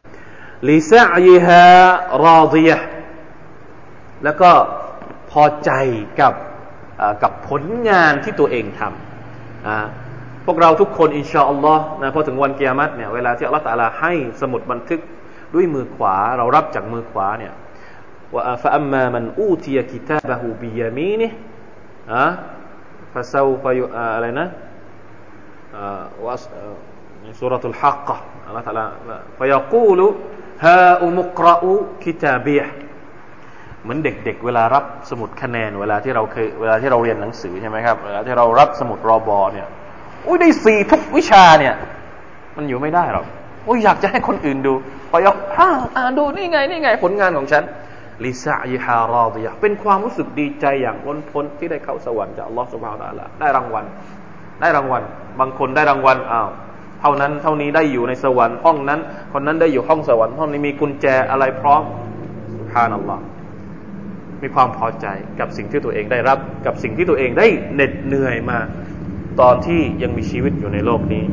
[0.69, 1.65] لسعيها
[2.27, 2.79] راضية
[4.25, 4.51] แล้วก็
[5.31, 5.71] พอใจ
[6.21, 6.35] กับ
[7.23, 9.10] กับผลงานที่ตัวเองทำ
[9.68, 9.78] นะ
[10.46, 15.00] พวกเราทุกคนอินชาอัลลอฮ์นะพอถึงวันเกียรติเนี่ยเวลาที่อัลลอฮฺตาลาให้สมุดบันทึก
[15.54, 17.54] ด้วยมือขวาเรารับจากมือขวาเนี่ย
[18.34, 21.32] ว่าฟะอัมมามันอูตียกิตาบะฮูบิยามีนี่
[22.14, 22.26] อะ
[23.14, 24.48] ฟะซาวฟะยุอะไรนะ
[26.26, 26.36] ว่า
[27.40, 28.86] สุรทูลฮักกะอัลลอฮฺตาลา
[29.40, 30.00] ฟะยากูล
[30.66, 31.72] ฮาอุมุกรอู
[32.04, 32.66] กิตาบียะ
[33.84, 39.68] เหมือนเด็กๆเวลารับสมุดคะแนน เวลาที่เราเคยเวลาที่เราเรียนหนังสือใช่ไหมครับเวลาที่เรารับสมุดรอบอเนี่ย
[40.28, 41.74] อุ้ยได้สี่ทุกวิชาเนี่ย
[42.58, 43.26] มันอยู่ไม่ได้หรอก
[43.68, 44.74] อุ้ยอยากจะให้คนอื่นดู
[45.12, 47.64] พอยกอ่านดูนี่ไงนี่ไงผลงานของฉัน
[48.26, 53.86] ลิซาอิฮารอดียเป็นความรู้สึกดีใจอย่างล้นพ้นที่ได้เข้าสวรรค์จากอัลลอฮฺสุบฮาวตะละได้รางวัล
[54.62, 55.04] ได้รางวัล
[55.40, 56.50] บางคนได้รางวัลอ้าว
[57.02, 59.00] เท่านั้นเท่านี้ได้อยู่ในสวรรค์ห้องนั้น
[59.34, 61.82] คนนั้นได้อยู่ห้องสวรรค์ห้องนี้มีกุญแจอะไรพร้อม
[62.60, 63.22] สุภานัลลอฮ์
[64.42, 65.08] มีความพอใจ
[65.40, 68.60] กับสิ่งที่ตัวเองได้รับ กับสิ่งที่ตัวเองได้เหน็ดเหนื่อยมา
[69.42, 71.24] ตอนที่ยังมีชีวิตอยู่ในโลกนี้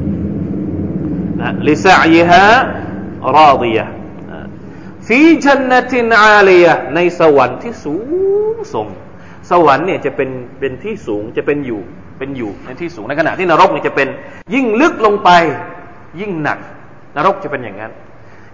[1.40, 2.44] นะลิซาอิฮะ
[3.38, 3.87] รอดียะ
[5.07, 7.97] ฟีจันนตินอาลียในสวรรค์ที่สู
[8.55, 8.87] งส่ง
[9.51, 11.81] สวรรค์เนี่ยจะเป็นเป็นที่สูงจะเป็นอยู่
[12.18, 14.09] เป็นอยู่ในที่สูงในขณะที่นรกเนี่ยจะเป็น
[14.55, 15.31] ยิ่งลึกลงไป
[16.21, 16.59] ยิ่งหนัก
[17.16, 17.92] นรกจะเป็นอย่างนั้น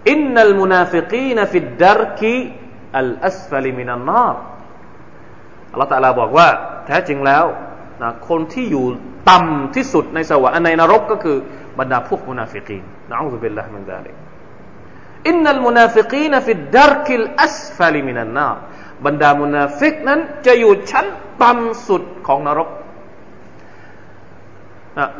[0.09, 2.37] อินนัลมุนาฟิกีนฟิดดาร์กี
[2.97, 4.35] อัลอัสฟลิมินันนาร
[5.71, 6.47] อัลลอฮฺตะลาบอกว่า
[6.85, 7.45] แท้จริงแล้ว
[8.01, 8.85] นะคนที่อยู่
[9.29, 11.37] ต่ำที่สุดในสวรรค์ในนรกก็คือ
[11.79, 14.15] บรรดาพวกมุนาฟิกีนنعوذ بالله من ذلك
[15.29, 18.47] إن المنافقين في الدرك الأسفل من النار
[19.05, 21.05] บรรดามุนาฟิกนั้นจะอยู่ชั้น
[21.41, 22.69] ต่ำสุดของนรก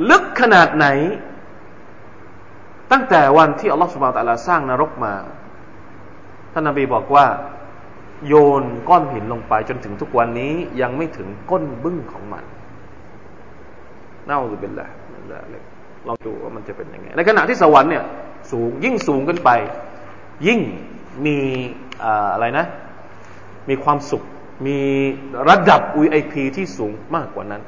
[0.09, 0.87] ลึกขนาดไหน
[2.91, 5.13] ตั้งแต่วันที่อัลลอฮฺสุบานตะลาสร้างนรกมา
[6.53, 7.25] ท่านนบีบอกว่า
[8.27, 12.43] โยนก้อนหินลงไปจนถึงทุกวันนี้ยังไม่ถึงก้นบึ้งของมัน
[14.27, 14.89] น่าจะเป็นแหละ
[16.05, 18.03] เราดูว่ามันจะเป็นยังไง ในขณะที่สวรรค์เนี่ย
[18.51, 19.49] สูงยิ่งสูงขึ้นไป
[20.47, 20.59] ยิ่ง
[21.25, 21.37] มี
[22.33, 22.65] อะไรนะ
[23.69, 24.23] มีความสุข
[24.67, 24.77] มี
[25.49, 27.61] ระดับ VIP ที่สูงมากกว่านั้น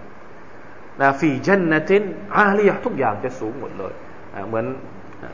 [1.02, 2.04] นะฟีจันนติน
[2.36, 3.94] อาลียทุกอย่างจะสูงหมดเลย
[4.48, 4.66] เหมือน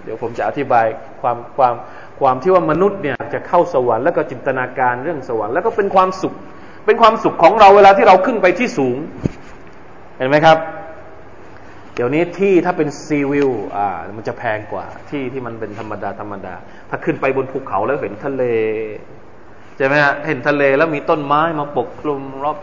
[0.03, 0.85] เดี๋ยวผมจะอธิบาย
[1.21, 1.73] ความความ
[2.19, 6.33] ความที่ว่ามนุษย์เนี่ยจะเข้าสวรรค์แล้วก็จินตนาการเรื่องสวรรค์แล้วก็เป็นความสุข
[6.85, 8.97] เป็นความสุขของเราเวลาที่เราขึ้นไปที่สูง
[10.17, 10.57] เห็นไหมครับ
[11.95, 16.53] เดี๋ยวนี้ที่ถ้าเป็นซีวิวอ่ามันจะแพงกว่าที่ที่มันเป็นธรรมดาธรรมดา
[16.89, 18.43] ถ้าขึ้นไปบนภูเขาแล้วเห็นทะเล
[19.77, 22.21] ใช่ไหมฮะเห็นทะเลแล้วมีต้นไม้มาปกคลุม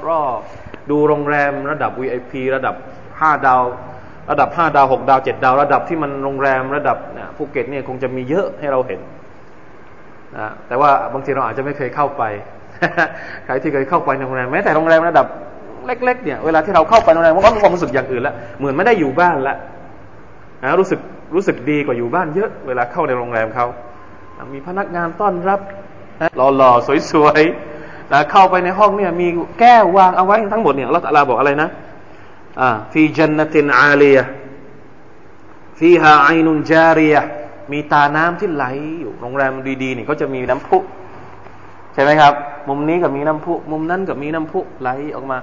[0.08, 2.74] รอบๆดูโรงแรมระดับ VIP ระดับ
[3.20, 3.62] ห้าดาว
[4.30, 9.00] ระดับห้าดาวหกดาวเจ็ดดาว ระดับที่มันโรงแรมระดับเนี่ยภูเก็ตเนี่ยคงจะมีเยอะให้เราเห็น
[10.38, 12.22] นะแต่ว่าบางทีเราอาจจะไม่เคยเข้าไป
[13.44, 15.26] ใครที่เคยเข้าไปในโรงแรมแม้แต่โรงแรมระดับ
[15.86, 19.56] เล็กๆเนี่ยเวลาที่เราเข้าไปโรงแรมมันก็มีความรู้สึกอย่างอื่นละเหมือนไม่ได้อยู่บ้านละ
[20.62, 21.00] นะรู้สึก
[21.34, 23.66] รู้สึกดีกว่าอยู่บ้านเยอะเวลาเข้าในโรงแรมเขา
[24.54, 25.60] มีพนักงานต้อนรับ
[26.36, 29.28] หล่อๆสวยๆนะเข้าไปในห้องเนี่ยมี
[29.60, 31.68] แก้ววางเอาไว้ทั้งหมดเนี่ยเราตะลาบอกอะไรนะ
[32.60, 34.18] อ่าฟีจันนตินอาลีย
[35.78, 37.16] ฟีฮาไอนุนจารีย
[37.72, 38.64] มีตาน้ำที่ไหล
[39.00, 39.52] อยู่โรงแรม
[39.82, 40.78] ดีๆนี่เขาจะมีน้ำพุ
[41.94, 42.32] ใช่ไหมครับ
[42.68, 45.38] มุมนี้ก็มีน้ำพุ มุมนั้นก็มีน้ำพุไหลออกมา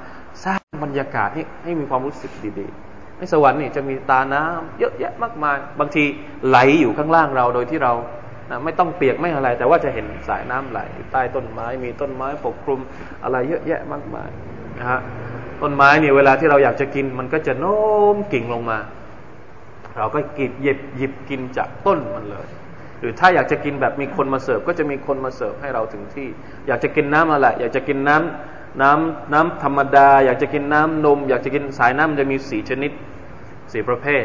[0.45, 6.03] สร้างบรรยากาศให้ให้มีความรู้สึกดีๆในสวรรค์นี่จะมีตาน้ำเยอะแยะมากมาย บางที
[6.47, 7.93] ไหลอยู่ข้างล่างเราโดยที่เรา
[8.49, 10.79] นะไม่ต้องเปียกไม่อะไร แต่ว่าจะเห็นสายน้ำไหล
[11.11, 12.79] ใต้ต้นไม้ มีต้นไม้ปกคลุม
[13.23, 14.29] อะไรเยอะแยะมากมาย
[14.79, 14.99] นะฮะ
[15.61, 17.79] ต้นไม้เนี่ยเวลาที่เราอยากจะกินมันก็จะโน้
[18.15, 18.77] มกิ่งลงมา
[19.96, 22.46] เราก็กินหยิบหยิบกินจากต้นมันเลย
[23.00, 26.28] หรือถ้าอยากจะกินแบบมีคนมาเสิร์ฟก็จะมีคนมาเสิร์ฟให้เราถึงที่
[26.66, 32.92] อยากจะกินน้ำอะไร อยากจะกินน้ำน้ำน้ำธรรมดา อยากจะกินน้ำนม อยากจะกินสายน้ำจะมีสีชนิด
[33.72, 34.24] สีประเภท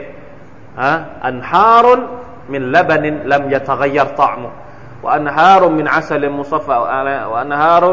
[0.82, 0.92] อะ
[1.26, 2.02] อันฮารุน
[2.54, 4.50] มินละบันินลัมยะตะกยัรตะมุ
[5.04, 6.78] وأنهار من عسل مصفى
[7.32, 7.84] وأنهار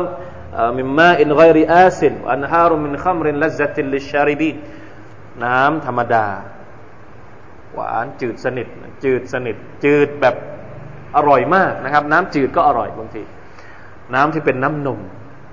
[0.78, 4.56] من ماء غير آس وأنهار من خمر لذة للشاربين
[5.44, 6.26] น้ำธรรมดา
[7.73, 8.67] หวานจืดสนิท
[9.03, 10.35] จืดสนิท จืดแบบ
[11.15, 13.21] อร่อยมากนะครับ น้ำจืดก็อร่อยบางที
[14.15, 14.99] น้ำที่เป็นน้ำนม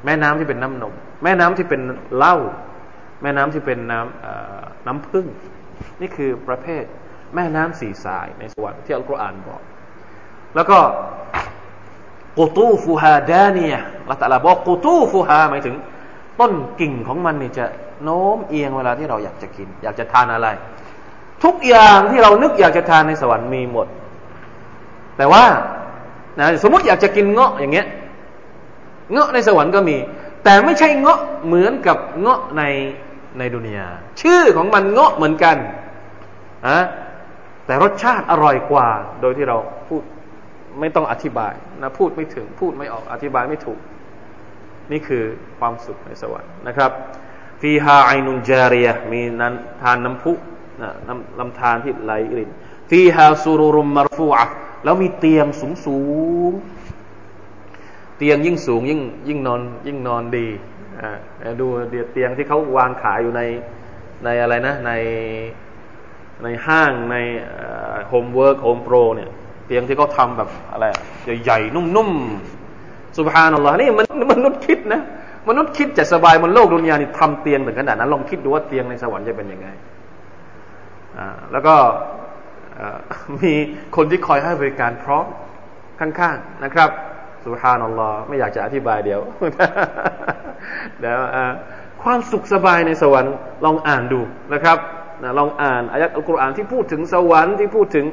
[0.04, 1.80] แม่น้ำที่เป็นน้ำนม แม่น้ำที่เป็น
[2.16, 2.36] เหล้า
[3.22, 5.26] แม่น้ำที่เป็นน้ำน้ำพึ่ง
[6.00, 6.84] นี่คือประเภท
[7.34, 9.62] แม่น้ำสีสายในสวรรค์ที่อัลกุรอานบอก
[10.54, 10.78] แล้วก็
[12.38, 13.74] กูตูฟูฮาดานีย
[14.10, 15.76] ละตะลาบอกกูตูฟูฮาหมายถึง
[16.40, 17.64] ต้นกิ่งของมันนี่จะ
[18.02, 20.48] โน้มเอียงเวลาที่เราอยากจะกิน อยากจะทานอะไร
[21.44, 23.86] ทุกอย่างที่เรานึกอยากจะทานในสวรรค์มีหมด
[25.16, 25.44] แต่ว่า
[26.38, 27.86] นะสมมติอยากจะกินเงาะอย่างเงี้ย
[29.12, 29.96] เงาะในสวรรค์ก็มี
[30.44, 32.62] แต่ไม่ใช่เงาะเหมือนกับเงาะใน
[33.38, 33.88] ในดุนยา
[34.20, 35.56] ชื่อของมันเงาะเหมือนกัน
[36.66, 36.78] อะ
[37.66, 38.88] แต่รสชาติอร่อยกว่า
[39.20, 39.56] โดยที่เรา
[39.88, 40.02] พูด
[40.80, 43.78] ไม่ต้องอธิบายนะพูดไม่ถึงพูดไม่ออกอธิบายไม่ถูก
[44.92, 45.24] นี่คือ
[45.58, 46.90] ความสุขในสวรรค์นะครับ
[47.60, 50.32] فيها عين جارية มีนั้นทานน้ำพุ
[51.40, 52.50] ลำธารที่ไหลริน
[52.90, 54.44] فيها سرر مرفوعة
[54.84, 55.98] แล้วมีเตียงสูงสู
[56.50, 56.52] ง
[58.18, 60.46] เตียงยิ่งสูงยิ่งยิ่งนอนยิ่งนอนดี
[61.60, 61.66] ดู
[62.12, 63.42] เตียงที่เขาวางขายอยู่ใน
[64.24, 64.92] ในอะไรนะ ใน
[66.42, 67.16] ในห้างใน
[68.08, 69.30] โฮมเวิร์คโฮมโปรเนี่ย
[69.66, 70.84] เตียงที่เขาทาแบบอะไร
[71.42, 75.00] ใหญ่ๆนุ่มๆสุภานัลลอฮ์นี่มันมนุษย์คิดนะ
[75.48, 79.68] มนุษย์คิดจะสบายบนโลกดุนยานี่ทำเตียงถึงขนาดนั้นลองคิดดูว่าเตียงในสวรรค์จะเป็นยังไง
[81.52, 81.76] แล้วก็
[83.42, 83.52] มี
[83.96, 85.26] คนที่คอยให้บริการพร้อม
[86.00, 86.90] ข้างๆนะครับ
[87.44, 89.20] สุภานัลลอฮ์ไม่อยากจะอธิบายเดียว
[91.00, 91.18] เดี๋ยว
[92.02, 94.20] ความสุขสบายในสวรรค์ลองอ่านดู
[94.54, 94.78] นะครับ
[95.38, 98.06] ลองอ่านอายัดอัลกุรอานที่พูดถึงสวรรค์ที่พูดถึง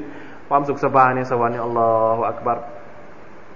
[0.50, 2.58] ความสุขสบายในสวรรค์อัลลอฮฺอักบัร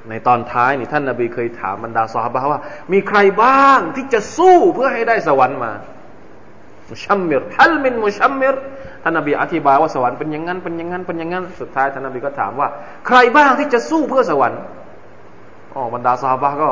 [0.09, 2.61] ในตอนท้ายนี่ท่านนาบีเคยถามบรรดาสหายว่า
[2.93, 5.71] มีใครบ้างที่จะสู้เพื่อให้ได้สวรรค์มา
[6.89, 8.55] มุชัมมิรฮัลมินมุชัมมิร
[9.03, 12.67] ท่านนบีอธิบายว่าสวรรค์เป็นอย่างนั้นเป็นอย่างนั้นเป็นอย่างนั้นสุดท้ายท่านนบีก็ถามว่า
[13.07, 14.59] ใครบ้างที่จะสู้เพื่อสวรรค์
[15.75, 16.69] อ๋อบรรดาสหายก็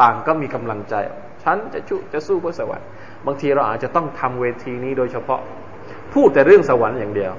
[0.00, 0.94] ต่างก็มีกำลังใจ
[1.42, 2.86] ฉันจะชุจะสู้เพื่อสวรรค์
[3.26, 5.40] บางทีเราอาจจะต้องทำเวทีนี้โดยเฉพาะ
[6.14, 7.32] พูดแต่เรื่องสวรรค์อย่างเดียว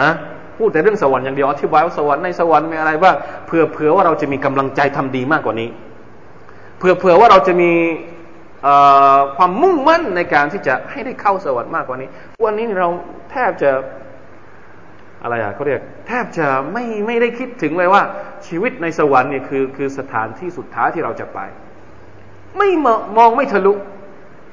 [0.00, 0.10] อะ
[0.58, 5.68] พูดแต่เรื่องสวรรค์อย่างเดียวอธิบายว่าสวรรค์ในสวรรค์มีอะไรบ้างเผื่อเผื่อว่าเราจะมีกำลังใจทำดีมากกว่านี้
[6.78, 7.70] เผื่อเผื่อว่าเราจะมี
[9.36, 12.08] ความมุ่งมั่นในการที่จะให้ได้เข้าสวรรค์มากกว่านี้
[12.44, 12.88] วันนี้เรา
[13.30, 13.70] แทบจะ
[15.22, 18.02] อะไรอะเขาเรียกแทบจะไม่ไม่ได้คิดถึงเลยว่า
[18.46, 21.38] ชีวิตในสวรรค์เนี่ยคือคือสถานที่สุดท้ายที่เราจะไป
[22.58, 22.68] ไม่
[23.16, 23.72] มองไม่ทะลุ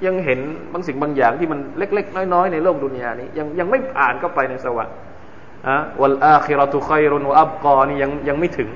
[0.05, 0.39] ยังเห็น
[0.73, 4.95] บางสิ่งบางอย่างที่มันเล็ก ๆ น้อยๆในโลกดุนยานี้ยังยังไม่ผ่านเข้าไปในสวรรค์
[5.67, 8.69] อะวัลอาคิรตุขัยรุนอับกอนี่ยังยังไม่ถึง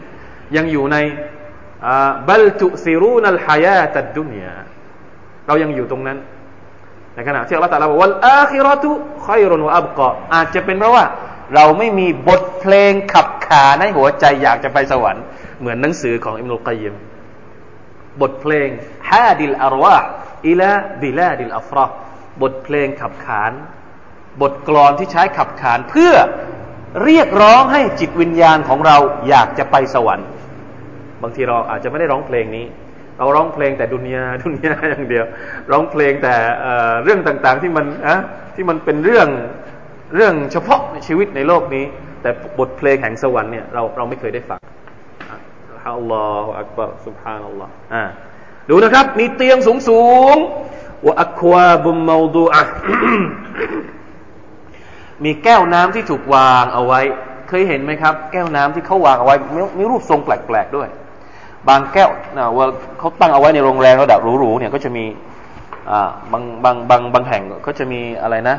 [0.55, 0.97] ยังอยู่ใน
[2.29, 4.53] บัลตุซิรูนัลฮายาตัดดุนยา
[5.47, 6.17] เรายังอยู่ตรงนั้น
[7.15, 8.89] ในขณะที่อัลลอฮฺตรัสว่าวัลอาคิรตุ
[9.27, 11.03] ขัยรุนวอับกออาจจะเป็นเพราะว่า
[11.55, 15.23] เราไม่มีบทเพลงขับขาในหัวใจอยากจะไปสวรรค์
[15.59, 16.95] เหมือนหนังสือของอิบนุลก็อยยิม
[18.21, 18.69] บทเพลง
[19.09, 21.85] حادي الأرواح إلى بلاد الأفراح
[22.41, 23.51] บทเพลงขับขาน
[24.41, 26.13] บทกลอนที่ใช้ขับขานเพื่อ
[27.03, 28.97] เรียกร้องให้จิตวิญญาณของเรา
[29.29, 30.27] อยากจะไปสวรรค์
[31.21, 32.65] บางทีเราอาจจะไม่ได้ร้องเพลงนี้
[33.17, 35.25] เราร้องเพลงแต่ดุนยาดุนยาอย่างเดียว
[35.71, 36.35] ร้องเพลงแต่
[37.03, 38.15] เรื่องต่างๆที่มันอะ
[38.55, 39.27] ที่มันเป็นเรื่อง
[40.15, 41.85] เรื่องเฉพาะในชีวิตในโลกนี้
[42.21, 44.59] แต่บทเพลงแห่งสวรรค์เนี่ยเราเราไม่เคยได้ฟัง
[45.87, 48.03] อัลลอฮฺอักบารสุบฮานัลลอฮ์อ่า
[48.69, 50.35] ดูนะครับ มีเตียงสูงสูง
[51.07, 52.63] วะอัควาบุมมาดูอะ
[55.23, 57.01] มีแก้วน้ำที่ถูกวางเอาไว้
[57.49, 59.35] เคยเห็นไหมครับ แก้วน้ำที่เขาวางเอาไว้
[59.77, 60.89] มีรูปทรงแปลกๆด้วย
[61.69, 62.67] บางแก้วนะว่า
[62.99, 65.05] เขาตั้งเอาไว้ในโรงแรมระดับหรูๆเนี่ยก็จะมี
[66.31, 68.57] บางบางบางบางแห่งก็จะมีอะไรนะ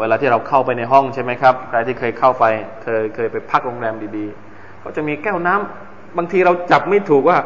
[0.00, 2.44] เวลาที่เราเข้าไปในห้องใช่ไหมครับใครที่เคยเข้าไป
[2.82, 7.38] เคยเคยไปพักโรงแรมดีๆ ก็จะมีแก้วน้ำบางทีเราจับไม่ถูกว่า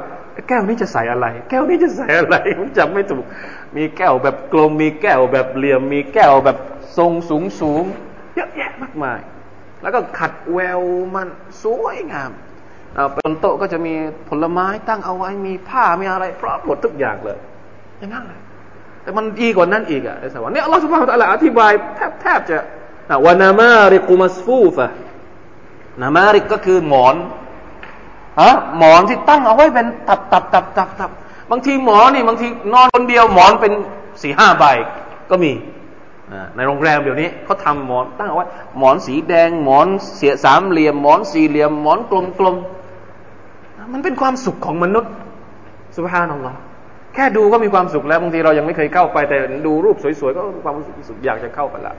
[0.48, 3.24] แก้วนี้จะใส่อะไร แก้วนี้จะใส่อะไรมันจับไม่ถูก
[3.76, 6.58] มีแก้วแบบกลมมีแก้วแบบเหลี่ยม มีแก้วแบบ
[6.98, 7.84] ทรงสูงสูง
[8.36, 9.20] เยอะแยะมากมาย
[9.82, 10.80] แล้วก็ขัดแวว
[11.14, 11.28] มัน
[11.62, 12.30] สวยงาม
[13.16, 13.94] บนโต๊ะก็จะมี
[14.28, 17.38] ผลไม้ตั้งเอาไว้มีผ้ามีอะไรพร้อมหมดทุกอย่างเลย
[17.98, 18.40] อย่างนั้นเลย
[19.02, 22.58] แต่มันดีกว่านั้นอีกอะไอ้สวรรค์เนี่ยอัลลอฮฺสุบฮานตะลาอธิบายแทบแทบจะ
[23.26, 24.86] วานามาริกุมัสฟูฟะ
[26.02, 27.16] นามาริกก็คือหมอน
[28.40, 31.10] ฮะหมอนที่ตั้งเอาไว้เป็นตับตับตับตับตับ
[31.50, 33.72] บางทีหมอนนี่บางทีนอนคนเดียวหมอนเป็น
[34.22, 34.64] สี่ห้าใบ
[35.30, 35.52] ก็มี
[36.56, 38.46] ในโรงแรมเดี๋ยวนี้เขาทำหมอนตั้งเอาไว้
[38.78, 42.46] หมอนสีแดงหมอนเสียสามเหลี่ยมหมอนสี่เหลี่ยมหมอนกลมกล
[43.92, 45.12] มันเป็นความสุขของมนุษย์
[45.96, 46.58] สุภาพนัลลอฮ์
[47.14, 51.94] แค่ดูก็มีความสุขแล้วบางทีเรายังไม่เคยเข้าไปแต่ดูรูปสวยๆก็ความรู้สึกอยากจะเข้าไปละ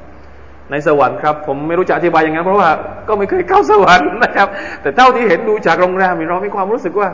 [0.71, 2.69] ในสวรรค์ครับผมไม่รู้จะอธิบายยังไงเพราะว่า
[3.07, 4.47] ก็ไม่เคยเข้าสวรรค์นะครับ
[4.81, 7.09] แต่เท่าที่เห็นดูจากโรงแรมเรามีความรู้สึกว่า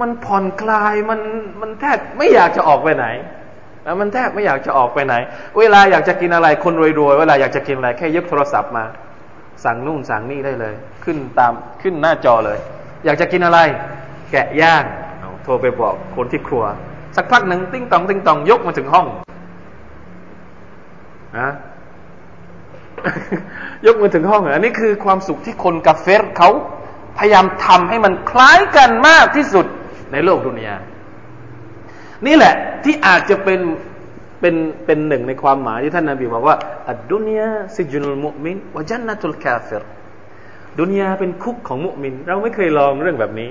[0.00, 1.20] มันผ่อนคลายมัน
[1.60, 3.06] มันแทบไม่อยากจะออกไปไหน
[3.84, 5.14] แล้วมันแทบไม่อยากจะออกไปไหน
[5.58, 8.84] เวลาอยากจะกินอะไรคนรวยๆเวลาอยากจะกินอะไรแค่ยกโทรศัพท์มา
[9.64, 10.74] สั่งนู่นสั่งนี่ได้เลย
[11.04, 12.58] ขึ้นตามขึ้นหน้าจอเลย
[13.04, 13.58] อยากจะกินอะไร
[14.34, 14.84] แกะย่าง
[15.44, 16.64] โทรไปบอกคนที่ครัว
[17.16, 19.06] สักพักหนึ่งติ้งตองติ้งตองยกมาถึงห้อง
[21.38, 21.50] นะ
[23.86, 26.50] ยกมาถึงห้องอันนี้คือความสุขที่คนกาเฟรเขา
[27.18, 29.66] พยายามทำให้มันคล้ายกันมากที่สุด
[30.12, 30.76] ในโลกดุนยา
[32.26, 33.60] นี่แหละที่อาจจะเป็น
[34.40, 34.54] เป็น
[34.86, 36.56] เป็นหนึ่งในความหมายที่ท่านนาบีบอกว่า
[36.88, 39.84] อัดดุนยาซิจุนุลมุมินวะจันนตุลกาเฟร
[40.78, 43.50] ดุนยาเป็นคุกของมุมิน เราไม่เคยลองเรื่องแบบนี้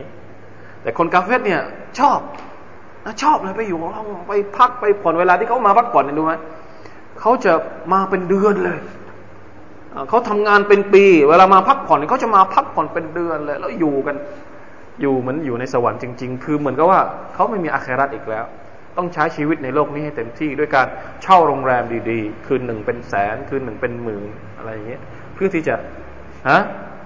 [0.83, 1.61] แต่คนกาเฟรเนี่ย
[1.99, 2.19] ชอบ
[3.05, 6.33] นะชอบเลยไปอยู่ห้องไปพักไปผ่อนเวลาที่เขามาพักผ่อนเนี่ยดูไหม
[7.19, 7.53] เขาจะ
[7.93, 8.79] มาเป็นเดือนเลย
[10.09, 14.15] เขาทำงานเป็นปี เวลามาพักผ่อนเขาจะมาพักผ่อนเป็นเดือนเลย แล้วอยู่กัน
[15.01, 17.01] อยู่เหมือนอยู่ในสวรรค์จริง ๆ คือเหมือนกับว่า
[17.33, 18.45] เขาไม่มีอาคราตอีกแล้ว
[18.97, 20.87] ต้องใช้ชีวิตในโลกนี้ให้เต็มที่ด้วยการ
[21.21, 25.01] เช่าโรงแรมดีๆ คืนหนึ่งเป็นแสน คืนหนึ่งเป็นหมื่นอะไรอย่างเงี้ย
[25.33, 25.75] เพื่อที่จะ
[26.49, 26.61] ฮะ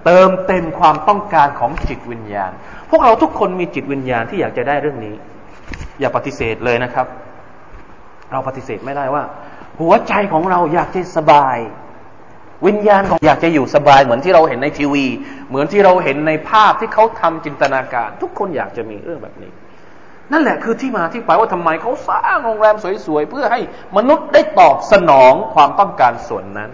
[0.05, 2.51] เติมเต็มความต้องการของจิตวิญญาณ
[2.89, 5.15] พวกเราทุกคนมีจิตวิญญาณที่อยากจะได้เรื่องนี้
[5.99, 7.07] อย่าปฏิเสธเลยนะครับ
[8.31, 9.23] เราปฏิเสธไม่ได้ว่า
[9.79, 11.57] หัวใจของเราอยากจะสบาย
[12.67, 15.05] วิญญาณของอยากจะอยู่สบาย เหมือนที่เราเห็นในทีวี
[15.49, 19.51] เหมือนที่เราเห็นในภาพที่เขาทำจินตนาการ ทุกคนอยากจะมีเรื่องแบบนี้
[20.31, 23.59] นั่นแหละคือที่มาที่ไปว่าทำไมเขาสร้างโรงแรมสวยๆเพื่อให้
[23.97, 26.69] มนุษย์ได้ตอบสนองความต้องการส่วนนั้น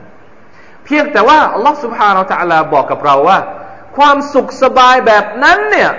[0.86, 3.38] เพียงแต่ว่าอัลลอฮฺสุบฮานาอัลลอฮฺบอกกับเราว่า
[3.98, 5.92] ความสุขสบายแบบนั้นเนี่ย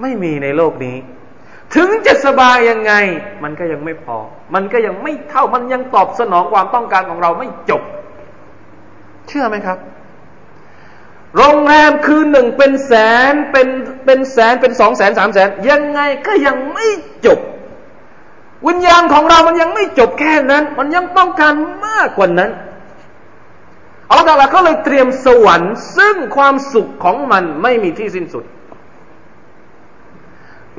[0.00, 0.96] ไม่มีในโลกนี้
[1.74, 2.92] ถึงจะสบายยังไง
[3.42, 4.16] มันก็ยังไม่พอ
[4.54, 7.82] มันก็ยังไม่เท่ามันยังตอบสนองความต้องการของเราไม่จบ
[9.28, 9.78] เชื่อไหมครับ
[11.36, 12.92] โรงแรมคืนหนึ่งเป็นแส
[13.30, 13.68] นเป็น
[14.04, 16.86] เป็นแสนเป็นสองแสนสามแสนยังไงก็ยังไม่
[17.26, 17.38] จบ
[18.66, 21.54] วิญญาณของเรามันยังไม่จบแค่นั้น มันยังต้องการ
[21.86, 22.50] มากกว่านั้น
[24.10, 28.44] อัลลอฮฺก็เลยเตรียมสวรรค์ ซึ่งความสุขของมันไม่มีที่สิ้นสุด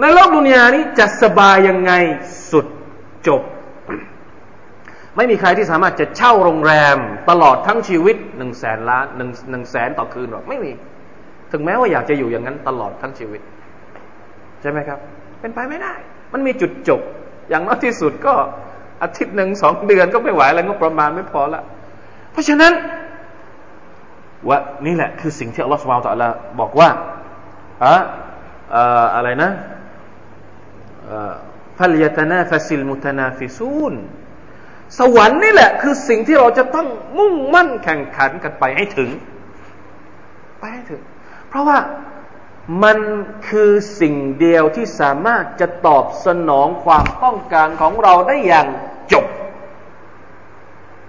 [0.01, 1.91] ในโลกดุนยานี้จะสบายยังไง
[2.51, 2.65] สุด
[3.27, 3.41] จบ
[5.15, 6.97] ไม่มีใครที่สามารถจะเช่าโรงแรม
[7.29, 10.71] ตลอดทั้งชีวิตหนึ่งแสนล้านหนึ่งหนึ่งแสนต่อคืนหรอกไม่มี
[11.51, 13.41] ถึงแม้ว่าอยากจะอยู่อย่างนั้นตลอดทั้งชีวิต
[14.61, 14.99] ใช่ไหมครับ
[15.39, 15.93] เป็นไปไม่ได้
[16.33, 17.01] มันมีจุดจบ
[17.49, 18.33] อย่างน้อยที่สุดก็
[19.03, 21.63] อาทิตย์หนึ่งสองเดือนก็ไม่ไหวแล้วก็ประมาณไม่พอละ
[22.31, 22.73] เพราะฉะนั้น
[24.49, 26.29] ว่านี่แหละคือสิ่งที่อัลลอฮฺสุบไบร์ตะลา
[26.59, 26.89] บอกว่า
[27.83, 27.95] อะ
[29.15, 29.51] อะไรนะ
[31.77, 33.93] فليتنافس المتنافسون
[34.99, 39.09] สวรรค์นี่แหละ คือสิ่งที่เราจะต้องมุ่งมั่นแข่งขันกันไปให้ถึง
[40.59, 41.01] ไปให้ถึง
[41.49, 41.77] เพราะว่า
[42.83, 42.99] มัน
[43.49, 48.67] คือสิ่งเดียวที่สามารถจะตอบสนองความต้องการของเราได้อย่าง
[49.11, 49.25] จบ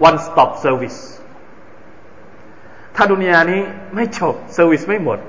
[0.07, 0.99] one stop service
[2.97, 3.61] ถ้าดุนยานี้
[3.95, 5.19] ไม่จบ service ไม่หมด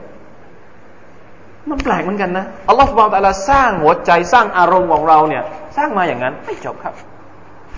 [1.70, 5.42] มันแปลกเหมือนกันนะอัลลอฮฺบอกแต่ละสร้างหัวใจสร้างอารมณ์ของเราเนี่ย
[5.76, 6.94] สร้างมาอย่างนั้น ไม่จบครับ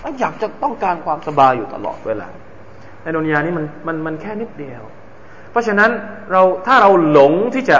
[0.03, 2.27] มันอยากจะต้องการความสบายอยู่ตลอดเวลา
[3.03, 4.81] ในดุนยานี้มันมันมันแค่นิดเดียว
[5.51, 5.91] เพราะฉะนั้น
[6.31, 7.77] เราถ้าเราหลงที่จะ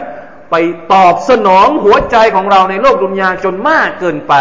[0.51, 0.55] ไป
[0.93, 4.33] ตอบสนองหัวใจของเราในโลกดุนยาจนมากเกินไป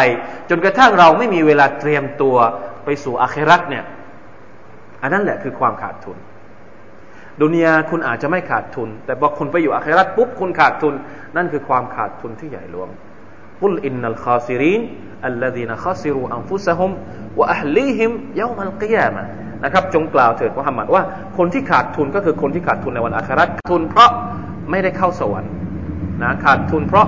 [0.51, 2.37] จนกระทั่งเราไม่มีเวลาเตรียมตัว
[2.85, 3.85] ไปสู่อาครัตเนี่ย
[5.03, 6.19] อันนั้นแหละคือความขาดทุน
[7.43, 10.95] ดุนยาคุณอาจจะไม่ขาดทุน แต่พอคุณไปอยู่อาครัตปุ๊บคุณขาดทุน
[11.37, 12.89] นั่นคือความขาดทุนที่ใหญ่หลวง
[13.63, 14.81] กุลอินนัลคาซิริน
[15.27, 16.91] อัลลดีนคาซิรูอันฟุสฮุม
[17.39, 19.25] วะอัลลีฮิมเยามัลกิยามะ
[19.65, 21.03] นะครับ จงกล่าวเถิดมุฮัมมัดว่า
[21.37, 24.11] คนที่ขาดทุนก็คือคนที่ขาดทุนในวันอาคราทุนเพราะ
[24.71, 25.53] ไม่ได้เข้าสวรรค์
[26.23, 27.07] นะขาดทุนเพราะ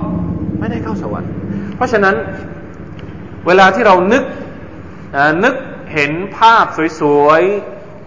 [0.59, 1.29] ไม่ได้เข้าสวรรค์
[1.75, 2.15] เพราะฉะนั้น
[3.47, 4.23] เวลาที่เรานึก
[5.43, 5.55] นึก
[5.93, 6.65] เห็นภาพ
[7.01, 7.43] สวย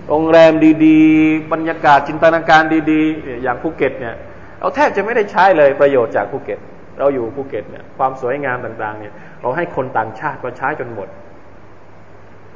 [0.08, 0.52] โรงแรม
[0.86, 4.14] ดีๆ บรรยากาศจินตนาการดีๆ อย่างภูเก็ตเนี่ย
[4.60, 6.58] เราแทบจะไม่ได้ใช้เลยประโยชน์จากภูเก็ต
[6.98, 11.08] เราอยู่ภูเก็ตเนี่ยความสวยงามต่างๆเนี่ยเราให้คนต่างชาติก็ใช้จนหมด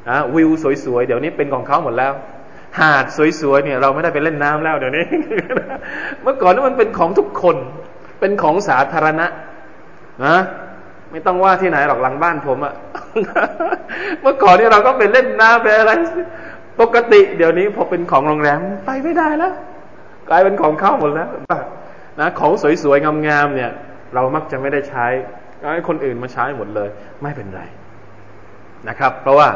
[0.09, 0.49] นะวิว
[0.85, 2.13] สวยๆ เดี๋ยวนี้เป็นของเขาหมดแล้ว
[2.79, 3.05] หาด
[3.41, 5.05] สวยๆเนี่ยเราไม่ได้ไปเล่นน้ำแล้วเดี๋ยวนี้
[6.21, 7.55] เมื่อก่อนนี่มันเป็นของทุกคน
[8.19, 9.25] เป็นของสาธารณะ
[10.25, 10.37] นะ
[11.11, 12.73] ไม่ต้องว่าที่ไหนหรอกหลังบ้านผมอะ
[14.21, 15.91] เมื่อก่อนนี่เราก็ไปเล่นน้ำไปอะไร
[16.81, 19.53] ปกติเดี๋ยวนี้พอเป็นของโรงแรมไปไม่ได้แล้ว
[20.29, 21.29] กลายเป็นของเข้าหมดแล้ว
[22.19, 22.51] นะของ
[22.83, 23.71] สวยๆงามๆเนี่ย
[24.13, 25.07] เรามักจะไม่ได้ใช้
[25.73, 26.89] ให้คนอื่นมาใช้หมดเลย
[27.23, 27.61] ไม่เป็นไร
[28.87, 29.49] นะครับ เพราะว่า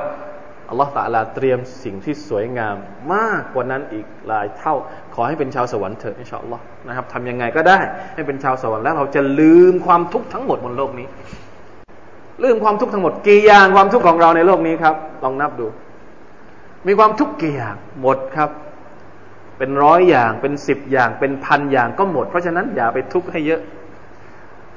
[0.69, 2.75] อัลลอฮฺตะลาเตรียมสิ่งที่สวยงาม
[3.13, 4.75] มากกว่านั้นอีกหลายเท่า
[5.15, 7.79] ขอให้เป็นชาวสวรรค์เถิดอินชาอัลลอฮ์นะครับทำยังไงก็ได้
[8.15, 11.07] ให้เป็นชาวสวรรค์แล้วเราจะลืมความทุกข์ทั้งหมดบนโลกนี้
[12.43, 15.67] ลืมความทุกข์ทั้งหมดกี่อย่างความทุกข์ของเราในโลกนี้ครับ ลองนับดู
[16.87, 18.49] มีความทุกข์กี่อย่างหมดครับ
[19.57, 23.61] เป็นร้อยอย่างเป็นสิบอย่าง เป็นพันอย่างก็หมด เพราะฉะนั้นอย่าไปทุกข์ให้เยอะ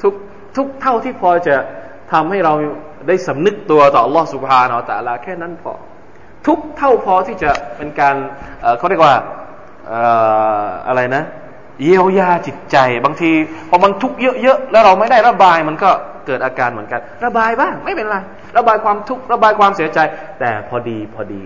[0.02, 0.14] ทุก
[0.56, 1.56] ทุกเท่าที่พอจะ
[2.12, 2.52] ทำให้เรา
[3.08, 5.72] ได้สำนึกตัวต่อลอสุภาเนาะแต่ละแค่นั้นพอ
[6.46, 8.16] ทุกเท่าพอที่จะเป็นการ
[8.78, 9.14] เขาเรียกว่า
[10.88, 11.24] อะไรนะ
[11.82, 13.30] เยียวยาจิตใจ บางที
[13.68, 15.90] พอมันทุกข์เยอะๆแล้วเราไม่ได้ระบายมันก็
[16.26, 18.16] เกิดอาการเหมือนกัน ระบายบ้างไม่เป็นไร
[18.56, 19.98] ระบายความทุกข์ระบายความเสียใจ
[20.40, 21.44] แต่พอดีพอดี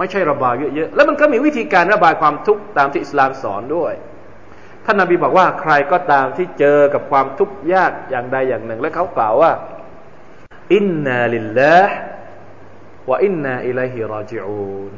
[0.00, 3.92] ไม่ใช่ระบายเยอะๆ แล้วมันก็มีวิธีการระบายความทุกข์ตามที่อิสลามสอนด้วย
[4.84, 9.52] ท่านนาบีบอกว่าใครก็ตามที่เจอกับความทุกข์ยากอย่างใดอย่างหนึ่ง และเขากล่าวว่า
[10.74, 11.94] อินนาลิลลาห์
[13.10, 14.92] วะอินนาอิลัยฮิราจิอูน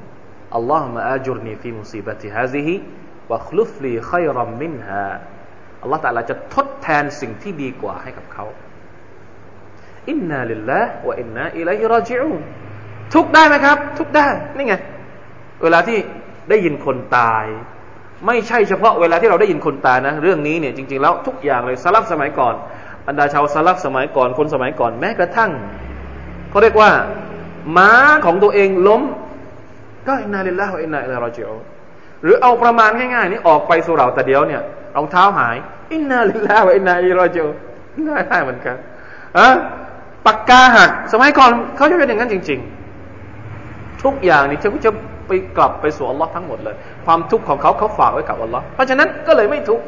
[0.54, 2.74] อัลลอฮฺมะอาจุรนีฟีมุซีบะติฮาซิฮิ
[3.30, 5.06] วะคลุฟลีขัยรัมมินฮา
[5.82, 8.46] อัลลอฮฺตะลาจะทดแทนสิ่งที่ดีกว่าให้กับเขา
[10.10, 12.42] إنا لله وإنا إليه راجعون
[13.14, 14.26] ทุกได้ไหมครับ ทุกได้
[14.56, 14.74] นี่ไง
[15.62, 15.98] เวลาที่
[16.48, 17.44] ได้ยินคนตาย
[18.26, 22.54] ไม่ใช่เฉพาะเวลาที่เราได้ยินคนตายนะ เรื่องนี้เนี่ยจริงๆแล้วทุกอย่างเลยสลัฟสมัยก่อน
[23.06, 25.50] บรรดาชาวสลัฟสมัยก่อนคนสมัยก่อนแม้กระทั่ง
[26.50, 26.90] เขาเรียกว่า
[27.76, 27.90] ม้า
[28.24, 29.02] ของตัวเองล้ม
[30.08, 31.48] ก็إنا لله وإنا إليه راجعون
[32.22, 34.62] หรือเอาประมาณง่ายๆนี่ออกไปสุเหร่าแป๊บเดียวเนี่ย
[34.96, 35.56] รองเท้าหาย
[35.92, 37.46] إنا لله وإنا إليه راجعون
[38.08, 38.76] ง่ายๆเหมือนกัน
[39.38, 39.48] อะ
[40.26, 42.60] ปากกาหักสมัยก่อนเขาจะเป็นอย่างนั้นจริง
[43.30, 44.90] ๆ ทุกอย่างนี่จะจะ
[45.32, 46.76] ไปกลับไปสู่อัลลอฮ์ทั้งหมดเลย
[47.06, 49.84] ความทุกข์ของเขาเขาฝากไว้กับอัลลอฮ์เพราะฉะนั้นก็เลยไม่ทุกข์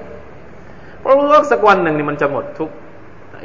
[1.01, 2.75] เพราะรู้ว่าสักวันหนึ่งนี่มันจะหมดทุกข์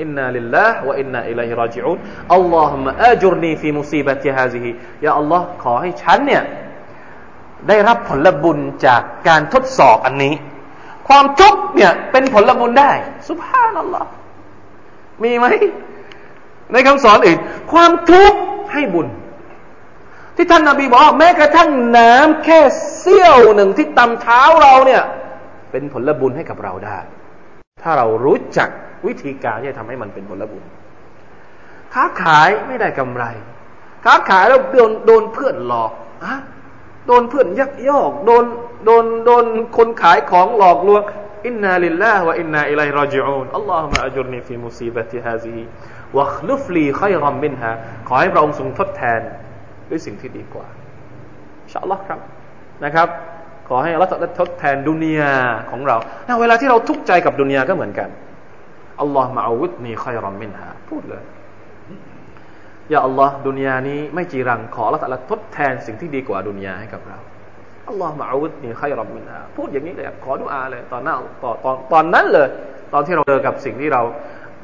[0.02, 1.98] อินนาลิลลาห์วะอินนาอิลัยฮิราจิอูน
[2.34, 4.72] อัลลอฮุมะอาจุรนีฟีมุซีบะติฮาซิฮิ
[5.06, 6.44] ยาอัลลอฮ์ขอให้ฉันเนี่ย
[7.68, 10.34] ได้รับผลบุญจากการทดสอบอันนี้
[11.08, 12.92] ความทุกข์เนี่ยเป็นผลบุญได้
[13.28, 14.10] สุภาพนัลลอฮ์
[15.24, 15.46] มีไหม
[16.72, 17.40] ในคำสอนอื่น
[17.72, 18.40] ความทุกข์
[18.74, 19.08] ให้บุญ
[20.42, 22.60] ที่ท่านนาบีบอกแม้กระทั่งน้ำแค่
[23.00, 25.04] เสี้ยวหนึ่งที่ตำเท้าเราเนี่ย
[25.72, 26.98] เป็นผลบุญให้กับเราได้
[27.82, 28.70] ถ้าเรารู้จัก
[29.08, 30.64] วิธีการที่จะทำให้มันเป็นผลบุญ
[31.94, 33.24] ค้าขายไม่ได้กำไร
[34.06, 35.92] ค้าขายแล้วโดนโดนเพื่อนหลอก
[36.24, 36.36] อะ
[37.08, 38.46] โดนเพื่อนยักยอก โดน
[38.86, 39.46] โดนโดน
[39.78, 41.02] คนขายของหลอกลวง
[41.46, 45.62] อินนาลิลลาห์วะอินนาอิลัยรอจิอูนอัลลอฮฺมะอัจุรนีฟีมุซีบะติฮาซี
[46.18, 47.72] วะคลุฟลีขัยรัมมินฮา
[48.08, 49.22] ขอให้พระองค์ทรงทดแทน
[49.90, 50.68] ด้วยสิ่งที่ดีกว่า
[51.72, 52.20] ชาอัลลอฮ์ครับ
[52.86, 53.08] นะครับ
[53.68, 55.34] ขอให้อัลลอฮ์ทดแทนดุนยา
[55.72, 55.98] ของเรา
[56.42, 58.10] เวลาที่เราทุกข์ใจกับดุนยาก็เหมือนกัน
[59.02, 61.24] อัลลอฮ์มาอาวุธนีคอยรอมมินฮาพูดเลย
[62.90, 67.18] อย่าอัลลอฮ์ดุนยานี้ไม่จีรังขออัลลอฮ์ทดแทนสิ่งที่ดีกว่าดุนยาให้กับเรา
[67.90, 72.48] อัลลอฮ์มาอาวุธนีคอยรอมมินฮาพูดอย่างนี้เลยขอดุอาเลยตอนนั้นตอนตอนตอนนั้นเลย
[72.94, 74.02] ตอนที่เราเจอกับสิ่งที่เรา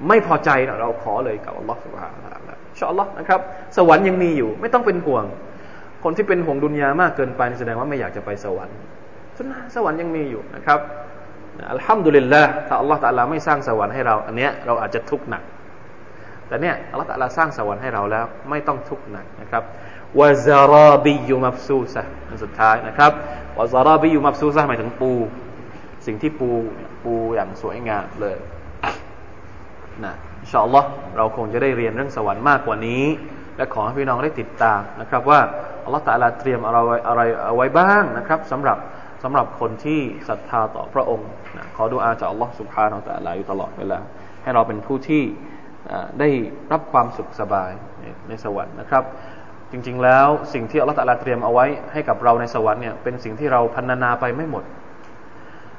[0.08, 0.50] ไม่พอใจ
[0.82, 2.45] เราขอเลยกับอัลลอฮ์สุบฮานะ
[2.78, 3.40] ชอัลลอฮ์นะครับ
[3.78, 5.26] สวรรค์ยังมีอยู่ ไม่ต้องเป็นห่วง
[6.04, 8.78] คนที่เป็นห่วงดุนยามากเกินไปแสดงว่าไม่อยากจะไปสวรรค์
[9.38, 10.80] สุนนะสวรรค์ยังมีอยู่นะครับ
[11.72, 15.44] อัลฮัมดุลิลละถ้าอัลลอฮ์ตะลาไม่สร้างสวรรค์ให้เรา อันเนี้ยเราอาจจะทุกข์หนัก
[16.48, 19.64] แต่เนี้ยอัลลอฮ์ตะลาสร้างสวรรค์ให้เราแล้ว ไม่ต้องทุกข์หนักนะครับ
[20.20, 23.12] วะซาราบิยุมับซูซะอันสุดท้ายนะครับ
[23.58, 25.12] วะซาราบิยุมับซูซะหมายถึงปู
[26.06, 26.50] สิ่งที่ปู
[27.04, 28.38] ปูอย่างสวยงามเลย
[30.06, 30.14] นะ
[30.46, 30.88] อินชาอัลลอฮ์
[31.18, 33.04] เราคงจะได้เรียนเรื่องสวรรค์มากกว่านี้
[33.58, 35.40] และขอให้พี่น้องได้ติดตามนะครับ ว่า
[35.86, 36.78] อัลลอฮ์ตาลาเตรียมอะไร
[37.08, 38.78] อะไรเอาไว้บ้างนะครับสำหรับ
[39.24, 44.00] สำหรับคนที่ศรัทธาต่อพระองค์นะขอดูอาจากอัลลอฮ์สุบฮานาอัลลอฮ์อยู่ตลอดเวลา
[44.44, 45.24] ให้เราเป็นผู้ที่
[46.20, 46.30] ได้
[46.72, 47.72] รับความสุขสบาย
[48.28, 49.04] ในสวรรค์นะครับ
[49.72, 54.64] จริงๆแล้วสิ่งที่อัลลอฮฺตาลาเตรียมเอาไว้ให้กับเราในสวรรค์เนี่ยเป็นสิ่งที่เราพันนาไปไม่หมด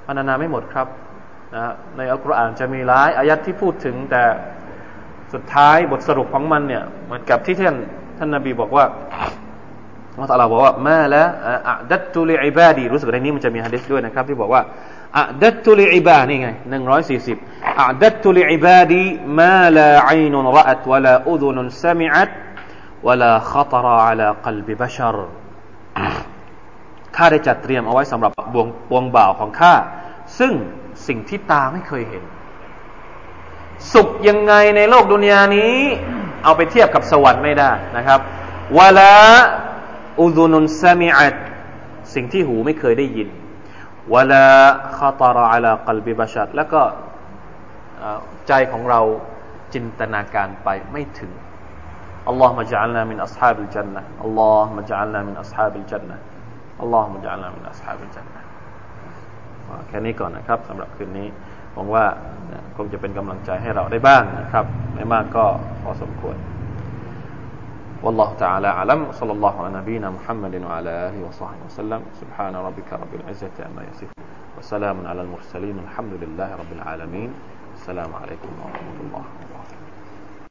[0.07, 0.87] พันนาไม่หมดครับ
[1.57, 4.25] นะในอัลกุรอานจะมีหลายอายัดที่พูดถึงแต่
[5.33, 7.77] สุดท้ายบทสรุปของมันเนี่ยเหมือนกับที่ท่าน
[8.19, 8.85] ท่านนบีบอกว่า
[10.19, 11.23] อัลลอฮ์บอกว่ามาละ
[11.69, 14.63] อัดัตตุลิอิบาดีรู้สึกในนี้มันจะมีฮะดิษด้วยนะครับ ที่บอกว่า
[15.19, 17.37] อัดัตตุลิอิบานี่ไงหนึ่งร้อยสี่สิบ
[17.81, 19.03] อัดัตตุลิอิบาดี
[19.41, 22.31] มาลาอินุรอัตวะลาอุดุนสมิอัต
[23.07, 25.17] วะลาขตรอะลากลบิบชร
[27.17, 29.75] ข้าได้จัดเตรียมเอาไว้สำหรับวงวงบ่าวของข้า
[30.39, 30.53] ซึ่ง
[31.08, 32.24] สิ่งที่ตาไม่เคยเห็น
[33.94, 35.76] สุขยังไงในโลกดุนยานี้
[36.44, 38.20] เอาไปเทียบกับสวรรค์ไม่ได้นะครับ
[38.80, 39.14] วลา
[40.20, 41.36] อุดุนุนซามิอัต
[42.14, 43.30] สิ่งที่หูไม่เคยได้ยิน
[44.14, 44.46] วลา
[44.98, 46.82] คาตาราอัลากลบิบชัดแล้วก็
[48.48, 49.02] ใจของเรา
[49.74, 51.32] จินตนาการไปไม่ถึง
[52.32, 56.18] اللهم اجعلنا من أصحاب الجنة اللهم اجعلنا من أصحاب الجنة
[56.84, 58.42] اللهم اجعلنا من أصحاب الجنة
[59.88, 61.28] แค่นี้ก่อนนะครับสำหรับคืนนี้
[61.74, 62.06] หวังว่า
[62.76, 64.66] คงจะเป็นกำลังใจให้เราได้บ้างนะครับ
[64.96, 65.46] ไม่มากก็
[65.84, 66.38] พอสมควร
[68.04, 73.14] والله تعالى أعلم صلى الله على نبينا محمد وعلى آله وصحبه وسلم سبحان ربك رب
[73.20, 74.26] العزة عما يصفون
[74.58, 77.30] وسلام على المرسلين الحمد لله رب العالمين
[77.78, 79.24] السلام عليكم ورحمة الله